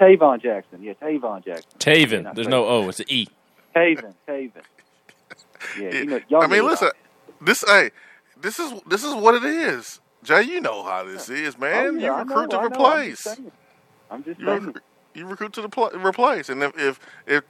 [0.00, 3.26] Tavon Jackson, yeah, Tavon Jackson, Tayven, there's no O, it's an E.
[3.74, 4.52] Tayven, Tayven.
[5.80, 6.90] Yeah, you know, y'all I mean, listen.
[7.40, 7.90] This hey,
[8.40, 10.00] this is this is what it is.
[10.22, 11.86] Jay, you know how this is, oh, man.
[11.86, 13.24] Oh, yeah, you recruit know, to I know, I'm replace.
[13.24, 13.52] just saying.
[14.10, 14.60] I'm just You, saying.
[14.66, 14.82] recruit,
[15.14, 17.44] you recruit to the pl- replace, and if if if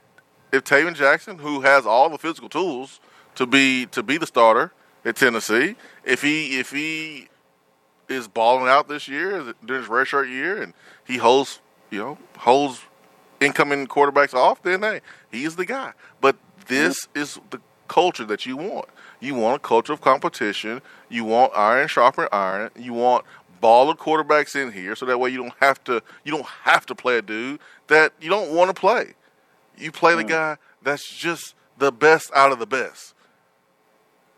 [0.53, 2.99] if Tayven Jackson, who has all the physical tools
[3.35, 4.71] to be to be the starter
[5.05, 5.75] at Tennessee,
[6.05, 7.27] if he if he
[8.09, 10.73] is balling out this year during his redshirt year, and
[11.05, 12.81] he holds you know holds
[13.39, 15.01] incoming quarterbacks off, then hey,
[15.31, 15.93] he is the guy.
[16.21, 16.37] But
[16.67, 18.89] this is the culture that you want.
[19.19, 20.81] You want a culture of competition.
[21.09, 22.71] You want iron sharpen iron.
[22.77, 23.25] You want
[23.61, 26.95] baller quarterbacks in here, so that way you don't have to you don't have to
[26.95, 29.13] play a dude that you don't want to play.
[29.77, 33.13] You play the guy that's just the best out of the best.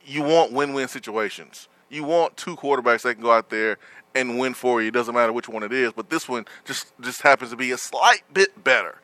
[0.05, 1.67] You want win-win situations.
[1.89, 3.77] You want two quarterbacks that can go out there
[4.15, 4.89] and win for you.
[4.89, 7.71] It doesn't matter which one it is, but this one just just happens to be
[7.71, 8.99] a slight bit better.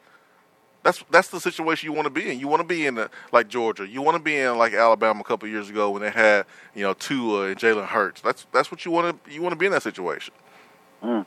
[0.84, 2.40] That's that's the situation you want to be in.
[2.40, 3.88] You want to be in the, like Georgia.
[3.88, 6.84] You want to be in like Alabama a couple years ago when they had you
[6.84, 8.22] know Tua and Jalen Hurts.
[8.22, 10.34] That's that's what you want to you want to be in that situation.
[11.04, 11.26] Mm.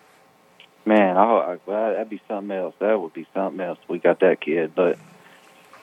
[0.87, 2.75] Man, oh, I, well, that'd be something else.
[2.79, 3.79] That would be something else.
[3.89, 4.97] We got that kid, but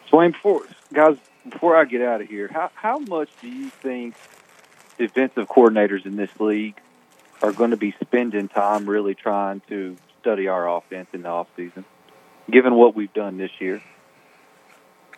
[0.08, 0.62] Swain, before
[0.94, 1.18] guys,
[1.48, 4.16] before I get out of here, how how much do you think
[4.98, 6.80] defensive coordinators in this league
[7.42, 11.48] are going to be spending time really trying to study our offense in the off
[11.56, 11.86] season,
[12.50, 13.82] given what we've done this year?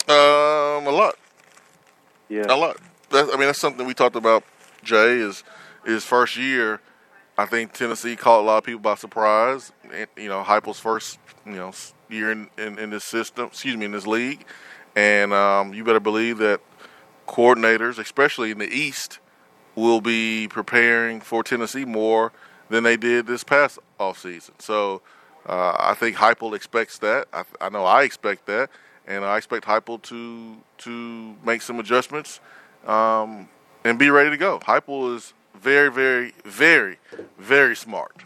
[0.09, 1.15] Um, a lot.
[2.29, 2.77] Yeah, a lot.
[3.11, 4.43] That, I mean, that's something we talked about.
[4.83, 5.43] Jay is
[5.85, 6.81] his first year.
[7.37, 9.71] I think Tennessee caught a lot of people by surprise.
[10.17, 11.71] You know, Heupel's first you know
[12.09, 13.47] year in, in, in this system.
[13.47, 14.45] Excuse me, in this league,
[14.95, 16.61] and um, you better believe that
[17.27, 19.19] coordinators, especially in the East,
[19.77, 22.33] will be preparing for Tennessee more
[22.69, 24.59] than they did this past offseason.
[24.59, 25.01] So
[25.45, 27.27] uh, I think Heupel expects that.
[27.31, 28.69] I, I know I expect that,
[29.05, 32.39] and I expect Heupel to to make some adjustments
[32.85, 33.47] um,
[33.85, 34.59] and be ready to go.
[34.59, 36.97] Heupel is very, very, very,
[37.37, 38.23] very smart.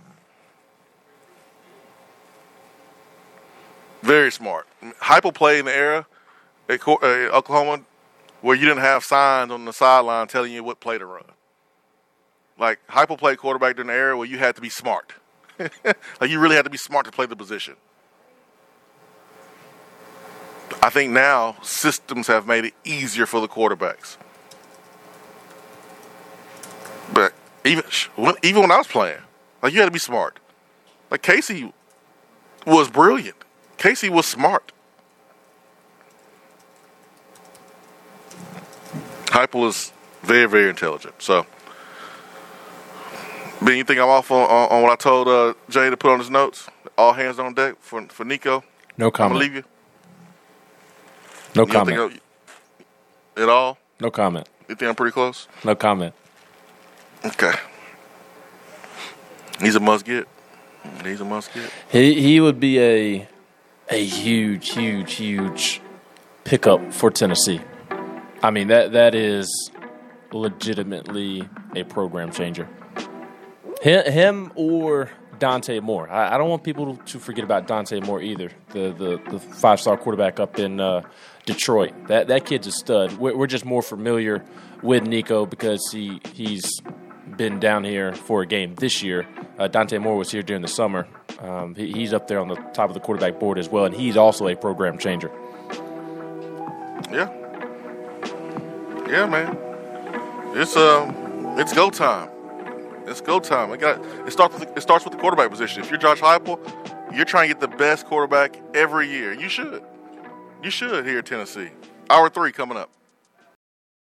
[4.01, 4.67] Very smart.
[5.01, 6.07] Heupel played in the era
[6.67, 6.95] at uh,
[7.33, 7.83] Oklahoma
[8.41, 11.23] where you didn't have signs on the sideline telling you what play to run.
[12.61, 15.13] Like Heupel played quarterback during the era where you had to be smart.
[15.59, 17.75] like you really had to be smart to play the position.
[20.81, 24.17] I think now systems have made it easier for the quarterbacks.
[27.11, 27.33] But
[27.65, 27.83] even
[28.43, 29.21] even when I was playing,
[29.61, 30.39] like you had to be smart.
[31.09, 31.73] Like Casey
[32.65, 33.37] was brilliant.
[33.77, 34.71] Casey was smart.
[39.25, 39.91] Heupel is
[40.21, 41.15] very, very intelligent.
[41.19, 41.47] So,
[43.61, 46.11] Ben, you think I'm off on, on, on what I told uh, Jay to put
[46.11, 46.67] on his notes?
[46.97, 48.63] All hands on deck for for Nico.
[48.97, 49.33] No comment.
[49.33, 49.63] I'm gonna leave you.
[51.55, 52.21] No You comment.
[53.37, 53.77] at all?
[53.99, 54.47] No comment.
[54.67, 55.47] You think I'm pretty close?
[55.63, 56.13] No comment.
[57.25, 57.53] Okay.
[59.59, 60.27] He's a must get.
[61.03, 61.71] He's a must get.
[61.89, 63.27] He he would be a
[63.89, 65.81] a huge, huge, huge
[66.43, 67.61] pickup for Tennessee.
[68.41, 69.69] I mean that that is
[70.31, 72.67] legitimately a program changer.
[73.81, 75.09] Him, or
[75.39, 76.07] Dante Moore.
[76.09, 78.51] I, I don't want people to forget about Dante Moore either.
[78.69, 81.01] The the, the five star quarterback up in uh,
[81.45, 81.93] Detroit.
[82.07, 83.13] That that kid's a stud.
[83.13, 84.45] We're, we're just more familiar
[84.83, 86.79] with Nico because he he's
[87.37, 89.27] been down here for a game this year.
[89.57, 91.07] Uh, Dante Moore was here during the summer.
[91.39, 93.95] Um, he, he's up there on the top of the quarterback board as well, and
[93.95, 95.31] he's also a program changer.
[97.11, 97.29] Yeah.
[99.07, 99.57] Yeah, man.
[100.55, 101.15] It's um,
[101.57, 102.29] it's go time.
[103.07, 103.71] It's go time.
[103.71, 105.81] I got it starts with it starts with the quarterback position.
[105.83, 106.59] If you're Josh Heupel,
[107.15, 109.33] you're trying to get the best quarterback every year.
[109.33, 109.83] You should.
[110.63, 111.69] You should here at Tennessee.
[112.09, 112.89] Hour three coming up.